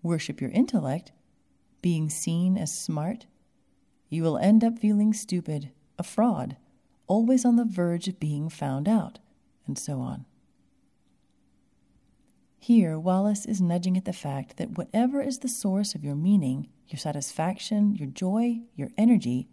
Worship 0.04 0.42
your 0.42 0.50
intellect, 0.50 1.14
being 1.82 2.10
seen 2.10 2.58
as 2.58 2.78
smart, 2.78 3.28
you 4.10 4.24
will 4.24 4.38
end 4.38 4.62
up 4.62 4.78
feeling 4.78 5.14
stupid, 5.14 5.72
a 5.98 6.04
fraud 6.04 6.58
always 7.12 7.44
on 7.44 7.58
the 7.58 7.66
verge 7.66 8.08
of 8.08 8.22
being 8.22 8.48
found 8.48 8.88
out, 8.88 9.20
and 9.68 9.78
so 9.78 10.00
on. 10.00 10.24
Here, 12.58 12.98
Wallace 12.98 13.46
is 13.46 13.60
nudging 13.60 13.98
at 13.98 14.06
the 14.06 14.14
fact 14.14 14.56
that 14.56 14.78
whatever 14.78 15.22
is 15.22 15.40
the 15.40 15.50
source 15.50 15.94
of 15.94 16.06
your 16.06 16.16
meaning, 16.16 16.70
your 16.88 17.00
satisfaction, 17.00 17.96
your 17.96 18.08
joy, 18.08 18.62
your 18.78 18.92
energy, 18.98 19.50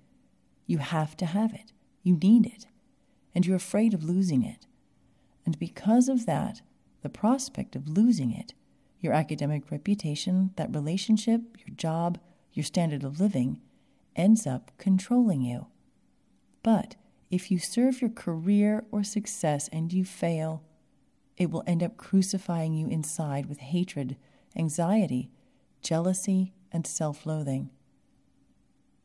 you 0.68 0.78
have 0.78 1.16
to 1.16 1.26
have 1.26 1.52
it. 1.52 1.72
You 2.04 2.16
need 2.22 2.46
it. 2.46 2.66
And 3.34 3.44
you're 3.44 3.56
afraid 3.56 3.92
of 3.92 4.04
losing 4.04 4.44
it. 4.44 4.68
And 5.44 5.58
because 5.58 6.08
of 6.08 6.26
that, 6.26 6.62
the 7.02 7.08
prospect 7.08 7.74
of 7.74 7.88
losing 7.88 8.32
it, 8.32 8.54
your 9.00 9.14
academic 9.14 9.72
reputation, 9.72 10.52
that 10.54 10.72
relationship, 10.72 11.40
your 11.66 11.74
job, 11.74 12.20
your 12.52 12.62
standard 12.62 13.02
of 13.02 13.18
living, 13.18 13.60
ends 14.14 14.46
up 14.46 14.70
controlling 14.78 15.42
you. 15.42 15.66
But 16.62 16.94
if 17.30 17.50
you 17.50 17.58
serve 17.58 18.00
your 18.00 18.10
career 18.10 18.84
or 18.90 19.04
success 19.04 19.68
and 19.68 19.92
you 19.92 20.04
fail, 20.04 20.62
it 21.36 21.50
will 21.50 21.64
end 21.66 21.82
up 21.82 21.96
crucifying 21.96 22.74
you 22.74 22.88
inside 22.88 23.46
with 23.46 23.58
hatred, 23.58 24.16
anxiety, 24.56 25.30
jealousy, 25.82 26.52
and 26.72 26.86
self 26.86 27.26
loathing. 27.26 27.70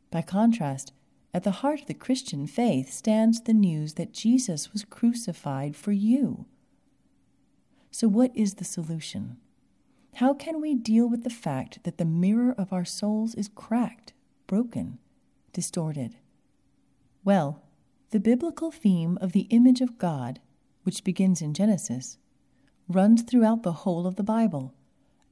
By 0.09 0.21
contrast, 0.21 0.93
at 1.33 1.43
the 1.43 1.51
heart 1.51 1.81
of 1.81 1.87
the 1.87 1.93
Christian 1.93 2.45
faith 2.45 2.93
stands 2.93 3.41
the 3.41 3.53
news 3.53 3.95
that 3.95 4.13
Jesus 4.13 4.71
was 4.71 4.85
crucified 4.85 5.75
for 5.75 5.91
you. 5.91 6.45
So, 7.89 8.07
what 8.07 8.31
is 8.35 8.55
the 8.55 8.63
solution? 8.63 9.37
How 10.15 10.35
can 10.35 10.61
we 10.61 10.75
deal 10.75 11.09
with 11.09 11.23
the 11.23 11.31
fact 11.31 11.83
that 11.83 11.97
the 11.97 12.05
mirror 12.05 12.53
of 12.55 12.71
our 12.71 12.85
souls 12.85 13.33
is 13.33 13.49
cracked, 13.49 14.13
broken, 14.45 14.99
distorted? 15.53 16.17
Well, 17.23 17.62
the 18.13 18.19
biblical 18.19 18.69
theme 18.69 19.17
of 19.21 19.31
the 19.31 19.47
image 19.49 19.81
of 19.81 19.97
God, 19.97 20.39
which 20.83 21.03
begins 21.03 21.41
in 21.41 21.51
Genesis, 21.51 22.19
runs 22.87 23.23
throughout 23.23 23.63
the 23.63 23.71
whole 23.71 24.05
of 24.05 24.17
the 24.17 24.23
Bible, 24.23 24.75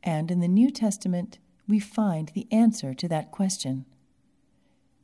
and 0.01 0.31
in 0.31 0.39
the 0.39 0.47
New 0.47 0.71
Testament 0.71 1.37
we 1.67 1.79
find 1.79 2.29
the 2.29 2.47
answer 2.51 2.95
to 2.95 3.07
that 3.07 3.29
question. 3.29 3.85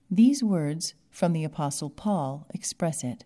These 0.10 0.44
words 0.44 0.96
from 1.12 1.34
the 1.34 1.44
Apostle 1.44 1.92
Paul 1.92 2.48
express 2.52 3.04
it. 3.04 3.26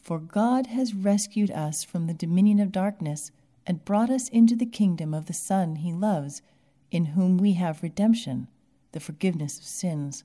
For 0.00 0.18
God 0.18 0.68
has 0.68 0.94
rescued 0.94 1.50
us 1.50 1.84
from 1.84 2.06
the 2.06 2.14
dominion 2.14 2.58
of 2.58 2.72
darkness 2.72 3.32
and 3.66 3.84
brought 3.84 4.08
us 4.08 4.30
into 4.30 4.56
the 4.56 4.64
kingdom 4.64 5.12
of 5.12 5.26
the 5.26 5.34
Son 5.34 5.76
he 5.76 5.92
loves, 5.92 6.40
in 6.90 7.04
whom 7.04 7.36
we 7.36 7.52
have 7.52 7.82
redemption, 7.82 8.48
the 8.92 9.00
forgiveness 9.00 9.58
of 9.58 9.64
sins. 9.64 10.24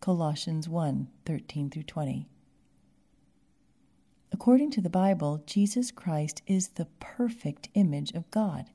Colossians 0.00 0.68
1 0.68 1.08
13 1.26 1.70
through 1.70 1.82
20. 1.82 2.28
According 4.30 4.70
to 4.70 4.80
the 4.80 4.90
Bible, 4.90 5.42
Jesus 5.44 5.90
Christ 5.90 6.42
is 6.46 6.68
the 6.68 6.86
perfect 7.00 7.68
image 7.74 8.12
of 8.12 8.30
God 8.30 8.70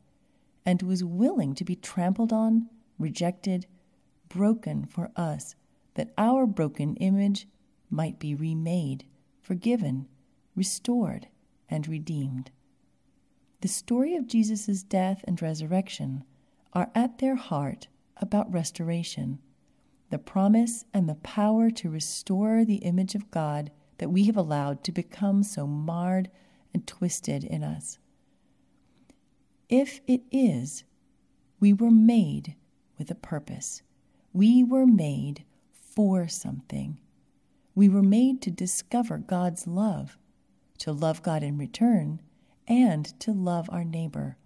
and 0.65 0.81
was 0.81 1.03
willing 1.03 1.55
to 1.55 1.63
be 1.63 1.75
trampled 1.75 2.33
on, 2.33 2.69
rejected, 2.99 3.67
broken 4.27 4.85
for 4.85 5.11
us, 5.15 5.55
that 5.93 6.13
our 6.17 6.45
broken 6.45 6.95
image 6.97 7.47
might 7.89 8.19
be 8.19 8.35
remade, 8.35 9.05
forgiven, 9.41 10.07
restored, 10.55 11.27
and 11.69 11.87
redeemed. 11.87 12.51
The 13.61 13.67
story 13.69 14.15
of 14.15 14.27
Jesus' 14.27 14.83
death 14.83 15.23
and 15.25 15.41
resurrection 15.41 16.25
are 16.73 16.91
at 16.93 17.19
their 17.19 17.35
heart 17.35 17.87
about 18.17 18.51
restoration 18.51 19.39
the 20.13 20.19
promise 20.19 20.85
and 20.93 21.09
the 21.09 21.15
power 21.15 21.71
to 21.71 21.89
restore 21.89 22.63
the 22.63 22.75
image 22.75 23.15
of 23.15 23.31
God 23.31 23.71
that 23.97 24.11
we 24.11 24.25
have 24.25 24.37
allowed 24.37 24.83
to 24.83 24.91
become 24.91 25.41
so 25.41 25.65
marred 25.65 26.29
and 26.71 26.85
twisted 26.85 27.43
in 27.43 27.63
us. 27.63 27.97
If 29.69 30.01
it 30.05 30.21
is, 30.31 30.83
we 31.59 31.73
were 31.73 31.89
made 31.89 32.53
with 32.99 33.09
a 33.09 33.15
purpose. 33.15 33.81
We 34.33 34.63
were 34.63 34.85
made 34.85 35.45
for 35.71 36.27
something. 36.27 36.99
We 37.73 37.89
were 37.89 38.03
made 38.03 38.39
to 38.43 38.51
discover 38.51 39.17
God's 39.17 39.65
love, 39.65 40.19
to 40.77 40.91
love 40.91 41.23
God 41.23 41.41
in 41.41 41.57
return, 41.57 42.21
and 42.67 43.19
to 43.19 43.31
love 43.31 43.67
our 43.71 43.83
neighbor. 43.83 44.37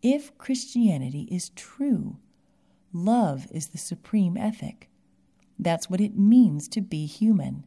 If 0.00 0.38
Christianity 0.38 1.28
is 1.30 1.50
true, 1.50 2.16
love 2.94 3.46
is 3.50 3.68
the 3.68 3.78
supreme 3.78 4.38
ethic. 4.38 4.88
That's 5.62 5.88
what 5.88 6.00
it 6.00 6.18
means 6.18 6.66
to 6.68 6.80
be 6.80 7.06
human, 7.06 7.64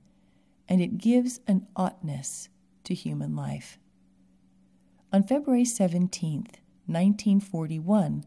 and 0.67 0.81
it 0.81 0.97
gives 0.97 1.39
an 1.47 1.65
oughtness 1.77 2.49
to 2.83 2.93
human 2.93 3.37
life. 3.37 3.79
On 5.13 5.23
February 5.23 5.63
17, 5.63 6.41
1941, 6.87 8.25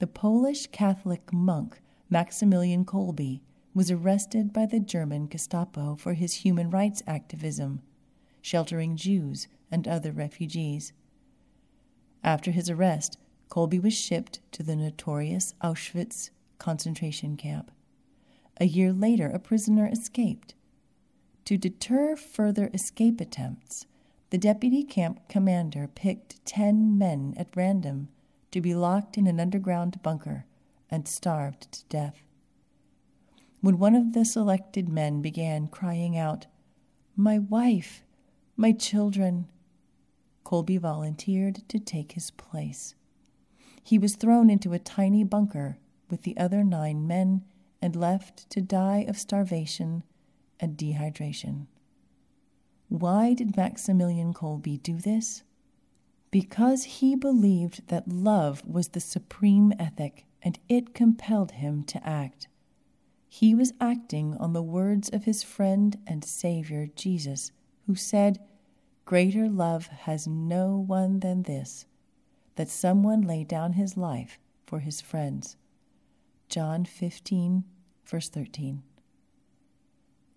the 0.00 0.06
Polish 0.08 0.66
Catholic 0.66 1.32
monk 1.32 1.80
Maximilian 2.10 2.84
Kolbe 2.84 3.40
was 3.72 3.88
arrested 3.88 4.52
by 4.52 4.66
the 4.66 4.80
German 4.80 5.28
Gestapo 5.28 5.94
for 5.94 6.14
his 6.14 6.34
human 6.34 6.68
rights 6.68 7.00
activism, 7.06 7.82
sheltering 8.42 8.96
Jews 8.96 9.46
and 9.70 9.86
other 9.86 10.10
refugees. 10.10 10.92
After 12.24 12.50
his 12.50 12.68
arrest, 12.68 13.16
Kolbe 13.48 13.80
was 13.80 13.94
shipped 13.94 14.40
to 14.50 14.64
the 14.64 14.74
notorious 14.74 15.54
Auschwitz 15.62 16.30
concentration 16.58 17.36
camp. 17.36 17.70
A 18.58 18.66
year 18.66 18.92
later, 18.92 19.28
a 19.28 19.38
prisoner 19.38 19.88
escaped. 19.88 20.54
To 21.46 21.58
deter 21.58 22.16
further 22.16 22.70
escape 22.72 23.20
attempts, 23.20 23.86
the 24.30 24.38
deputy 24.38 24.82
camp 24.82 25.28
commander 25.28 25.88
picked 25.88 26.44
ten 26.44 26.96
men 26.96 27.34
at 27.36 27.56
random 27.56 28.08
to 28.50 28.60
be 28.60 28.74
locked 28.74 29.18
in 29.18 29.26
an 29.26 29.40
underground 29.40 30.02
bunker 30.02 30.46
and 30.90 31.08
starved 31.08 31.70
to 31.72 31.84
death. 31.86 32.22
When 33.60 33.78
one 33.78 33.94
of 33.94 34.12
the 34.12 34.24
selected 34.24 34.88
men 34.88 35.22
began 35.22 35.66
crying 35.66 36.16
out, 36.16 36.46
My 37.16 37.38
wife, 37.38 38.04
my 38.56 38.72
children, 38.72 39.48
Kolbe 40.44 40.78
volunteered 40.78 41.68
to 41.68 41.78
take 41.78 42.12
his 42.12 42.30
place. 42.30 42.94
He 43.82 43.98
was 43.98 44.16
thrown 44.16 44.50
into 44.50 44.72
a 44.72 44.78
tiny 44.78 45.24
bunker 45.24 45.78
with 46.08 46.22
the 46.22 46.36
other 46.36 46.62
nine 46.62 47.06
men 47.06 47.42
and 47.84 47.94
left 47.94 48.48
to 48.48 48.62
die 48.62 49.04
of 49.06 49.18
starvation 49.18 50.02
and 50.58 50.74
dehydration. 50.74 51.66
Why 52.88 53.34
did 53.34 53.58
Maximilian 53.58 54.32
Kolbe 54.32 54.82
do 54.82 54.96
this? 54.96 55.42
Because 56.30 56.84
he 56.84 57.14
believed 57.14 57.88
that 57.88 58.08
love 58.08 58.66
was 58.66 58.88
the 58.88 59.00
supreme 59.00 59.74
ethic 59.78 60.24
and 60.40 60.58
it 60.66 60.94
compelled 60.94 61.52
him 61.52 61.84
to 61.84 62.08
act. 62.08 62.48
He 63.28 63.54
was 63.54 63.74
acting 63.82 64.34
on 64.38 64.54
the 64.54 64.62
words 64.62 65.10
of 65.10 65.24
his 65.24 65.42
friend 65.42 65.98
and 66.06 66.24
Savior 66.24 66.88
Jesus, 66.96 67.52
who 67.86 67.94
said, 67.94 68.38
Greater 69.04 69.46
love 69.46 69.88
has 69.88 70.26
no 70.26 70.74
one 70.74 71.20
than 71.20 71.42
this, 71.42 71.84
that 72.54 72.70
someone 72.70 73.20
lay 73.20 73.44
down 73.44 73.74
his 73.74 73.98
life 73.98 74.38
for 74.66 74.78
his 74.78 75.02
friends. 75.02 75.58
John 76.48 76.86
15, 76.86 77.64
verse 78.04 78.28
13. 78.28 78.82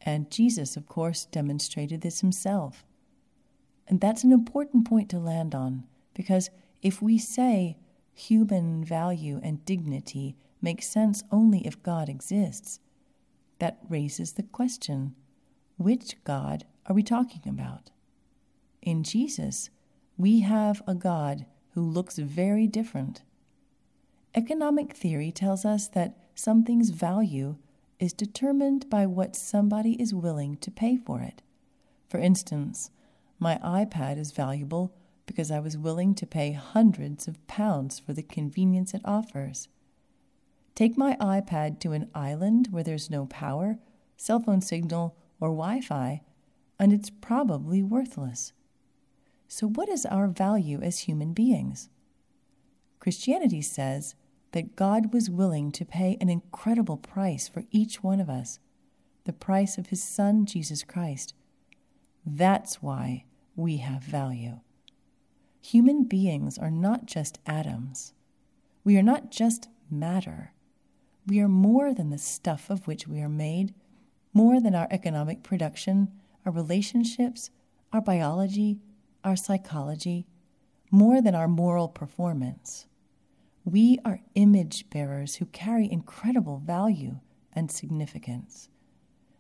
And 0.02 0.32
Jesus, 0.32 0.78
of 0.78 0.88
course, 0.88 1.26
demonstrated 1.26 2.02
this 2.02 2.22
himself. 2.22 2.86
And 3.88 4.00
that's 4.00 4.24
an 4.24 4.32
important 4.32 4.88
point 4.88 5.10
to 5.10 5.20
land 5.20 5.56
on, 5.56 5.84
because 6.14 6.50
if 6.82 7.02
we 7.02 7.18
say 7.18 7.78
human 8.14 8.84
value 8.84 9.40
and 9.44 9.64
dignity 9.66 10.36
make 10.62 10.82
sense 10.82 11.24
only 11.32 11.66
if 11.66 11.84
God 11.84 12.10
exists, 12.10 12.80
that 13.60 13.80
raises 13.90 14.34
the 14.34 14.44
question 14.44 15.16
which 15.78 16.16
God 16.24 16.66
are 16.86 16.96
we 16.96 17.04
talking 17.04 17.42
about? 17.46 17.92
In 18.82 19.04
Jesus, 19.04 19.70
we 20.18 20.40
have 20.42 20.82
a 20.88 20.96
God 20.96 21.46
who 21.72 21.82
looks 21.82 22.18
very 22.18 22.66
different. 22.66 23.22
Economic 24.34 24.94
theory 24.94 25.32
tells 25.32 25.66
us 25.66 25.88
that 25.90 26.18
something's 26.38 26.92
value 26.92 27.58
is 28.00 28.14
determined 28.14 28.90
by 28.90 29.06
what 29.06 29.36
somebody 29.36 30.00
is 30.02 30.14
willing 30.14 30.56
to 30.58 30.70
pay 30.70 30.96
for 30.96 31.22
it. 31.22 31.42
For 32.08 32.20
instance, 32.20 32.92
my 33.40 33.58
iPad 33.64 34.18
is 34.18 34.32
valuable 34.32 34.94
because 35.26 35.50
I 35.50 35.60
was 35.60 35.78
willing 35.78 36.14
to 36.16 36.28
pay 36.28 36.52
hundreds 36.52 37.28
of 37.28 37.46
pounds 37.48 38.00
for 38.00 38.14
the 38.14 38.22
convenience 38.22 38.94
it 38.94 39.02
offers. 39.04 39.68
Take 40.76 40.96
my 40.96 41.18
iPad 41.20 41.80
to 41.80 41.94
an 41.94 42.10
island 42.14 42.68
where 42.70 42.84
there's 42.84 43.10
no 43.10 43.26
power, 43.26 43.80
cell 44.16 44.40
phone 44.40 44.62
signal, 44.62 45.18
or 45.40 45.50
Wi 45.50 45.82
Fi, 45.82 46.22
and 46.80 46.94
it's 46.94 47.10
probably 47.10 47.82
worthless. 47.82 48.54
So, 49.48 49.68
what 49.68 49.90
is 49.90 50.06
our 50.06 50.28
value 50.28 50.82
as 50.82 51.00
human 51.00 51.34
beings? 51.34 51.90
Christianity 53.00 53.62
says 53.62 54.14
that 54.58 54.76
God 54.76 55.14
was 55.14 55.30
willing 55.30 55.72
to 55.72 55.86
pay 55.86 56.18
an 56.20 56.30
incredible 56.30 56.98
price 56.98 57.48
for 57.48 57.66
each 57.70 58.02
one 58.02 58.20
of 58.20 58.28
us 58.28 58.58
the 59.24 59.32
price 59.32 59.78
of 59.78 59.90
his 59.90 60.02
Son, 60.02 60.48
Jesus 60.48 60.84
Christ. 60.84 61.36
That's 62.26 62.82
why 62.82 63.26
we 63.56 63.78
have 63.78 64.02
value. 64.02 64.62
Human 65.62 66.06
beings 66.06 66.58
are 66.58 66.72
not 66.72 67.06
just 67.06 67.38
atoms. 67.46 68.14
We 68.84 68.98
are 68.98 69.04
not 69.04 69.30
just 69.30 69.70
matter. 69.92 70.54
We 71.28 71.40
are 71.40 71.48
more 71.48 71.94
than 71.94 72.10
the 72.10 72.18
stuff 72.18 72.72
of 72.72 72.88
which 72.88 73.08
we 73.08 73.22
are 73.22 73.30
made, 73.30 73.76
more 74.34 74.60
than 74.60 74.74
our 74.74 74.88
economic 74.90 75.44
production, 75.44 76.08
our 76.48 76.52
relationships, 76.52 77.52
our 77.94 78.02
biology, 78.02 78.80
our 79.24 79.36
psychology, 79.36 80.26
more 80.90 81.22
than 81.22 81.36
our 81.36 81.48
moral 81.48 81.88
performance. 81.88 82.88
We 83.70 84.00
are 84.06 84.22
image 84.34 84.90
bearers 84.90 85.36
who 85.36 85.46
carry 85.48 85.92
incredible 85.92 86.62
value 86.66 87.20
and 87.52 87.70
significance. 87.70 88.70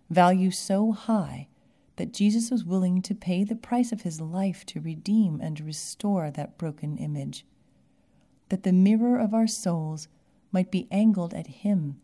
Value 0.10 0.52
so 0.52 0.92
high 0.92 1.48
that 1.96 2.12
Jesus 2.12 2.52
was 2.52 2.66
willing 2.66 3.02
to 3.04 3.16
pay 3.16 3.46
the 3.46 3.56
price 3.56 3.94
of 3.94 4.02
his 4.02 4.20
life 4.20 4.66
to 4.66 4.82
redeem 4.82 5.40
and 5.40 5.62
restore 5.62 6.30
that 6.30 6.58
broken 6.58 6.98
image, 6.98 7.46
that 8.50 8.64
the 8.64 8.74
mirror 8.74 9.18
of 9.18 9.34
our 9.34 9.48
souls 9.48 10.10
might 10.52 10.72
be 10.72 10.90
angled 10.92 11.34
at 11.34 11.48
him 11.48 11.96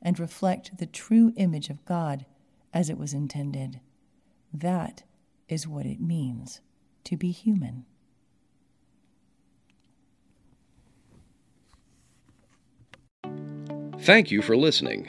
and 0.00 0.20
reflect 0.20 0.78
the 0.78 0.86
true 0.86 1.32
image 1.34 1.68
of 1.68 1.84
God 1.84 2.24
as 2.72 2.90
it 2.90 2.96
was 2.96 3.12
intended. 3.12 3.80
That 4.54 5.02
is 5.48 5.66
what 5.66 5.86
it 5.86 6.00
means 6.00 6.60
to 7.02 7.16
be 7.16 7.32
human. 7.32 7.86
Thank 14.02 14.32
you 14.32 14.42
for 14.42 14.56
listening. 14.56 15.08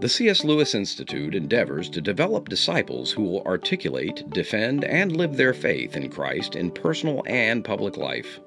The 0.00 0.08
C.S. 0.08 0.42
Lewis 0.42 0.74
Institute 0.74 1.36
endeavors 1.36 1.88
to 1.90 2.00
develop 2.00 2.48
disciples 2.48 3.12
who 3.12 3.22
will 3.22 3.42
articulate, 3.42 4.28
defend, 4.30 4.82
and 4.84 5.16
live 5.16 5.36
their 5.36 5.54
faith 5.54 5.94
in 5.94 6.10
Christ 6.10 6.56
in 6.56 6.72
personal 6.72 7.22
and 7.28 7.64
public 7.64 7.96
life. 7.96 8.40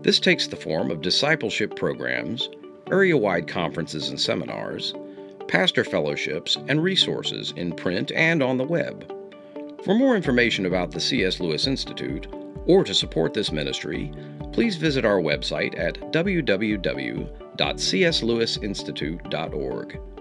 This 0.00 0.18
takes 0.18 0.46
the 0.46 0.56
form 0.56 0.90
of 0.90 1.02
discipleship 1.02 1.76
programs, 1.76 2.48
area 2.90 3.14
wide 3.14 3.46
conferences 3.46 4.08
and 4.08 4.18
seminars, 4.18 4.94
pastor 5.48 5.84
fellowships, 5.84 6.56
and 6.66 6.82
resources 6.82 7.52
in 7.56 7.72
print 7.72 8.10
and 8.12 8.42
on 8.42 8.56
the 8.56 8.64
web. 8.64 9.06
For 9.84 9.94
more 9.94 10.16
information 10.16 10.64
about 10.64 10.92
the 10.92 11.00
C.S. 11.00 11.40
Lewis 11.40 11.66
Institute, 11.66 12.26
or 12.64 12.84
to 12.84 12.94
support 12.94 13.34
this 13.34 13.52
ministry, 13.52 14.10
please 14.54 14.76
visit 14.76 15.04
our 15.04 15.20
website 15.20 15.78
at 15.78 16.10
www.cslewisinstitute.org. 17.58 20.17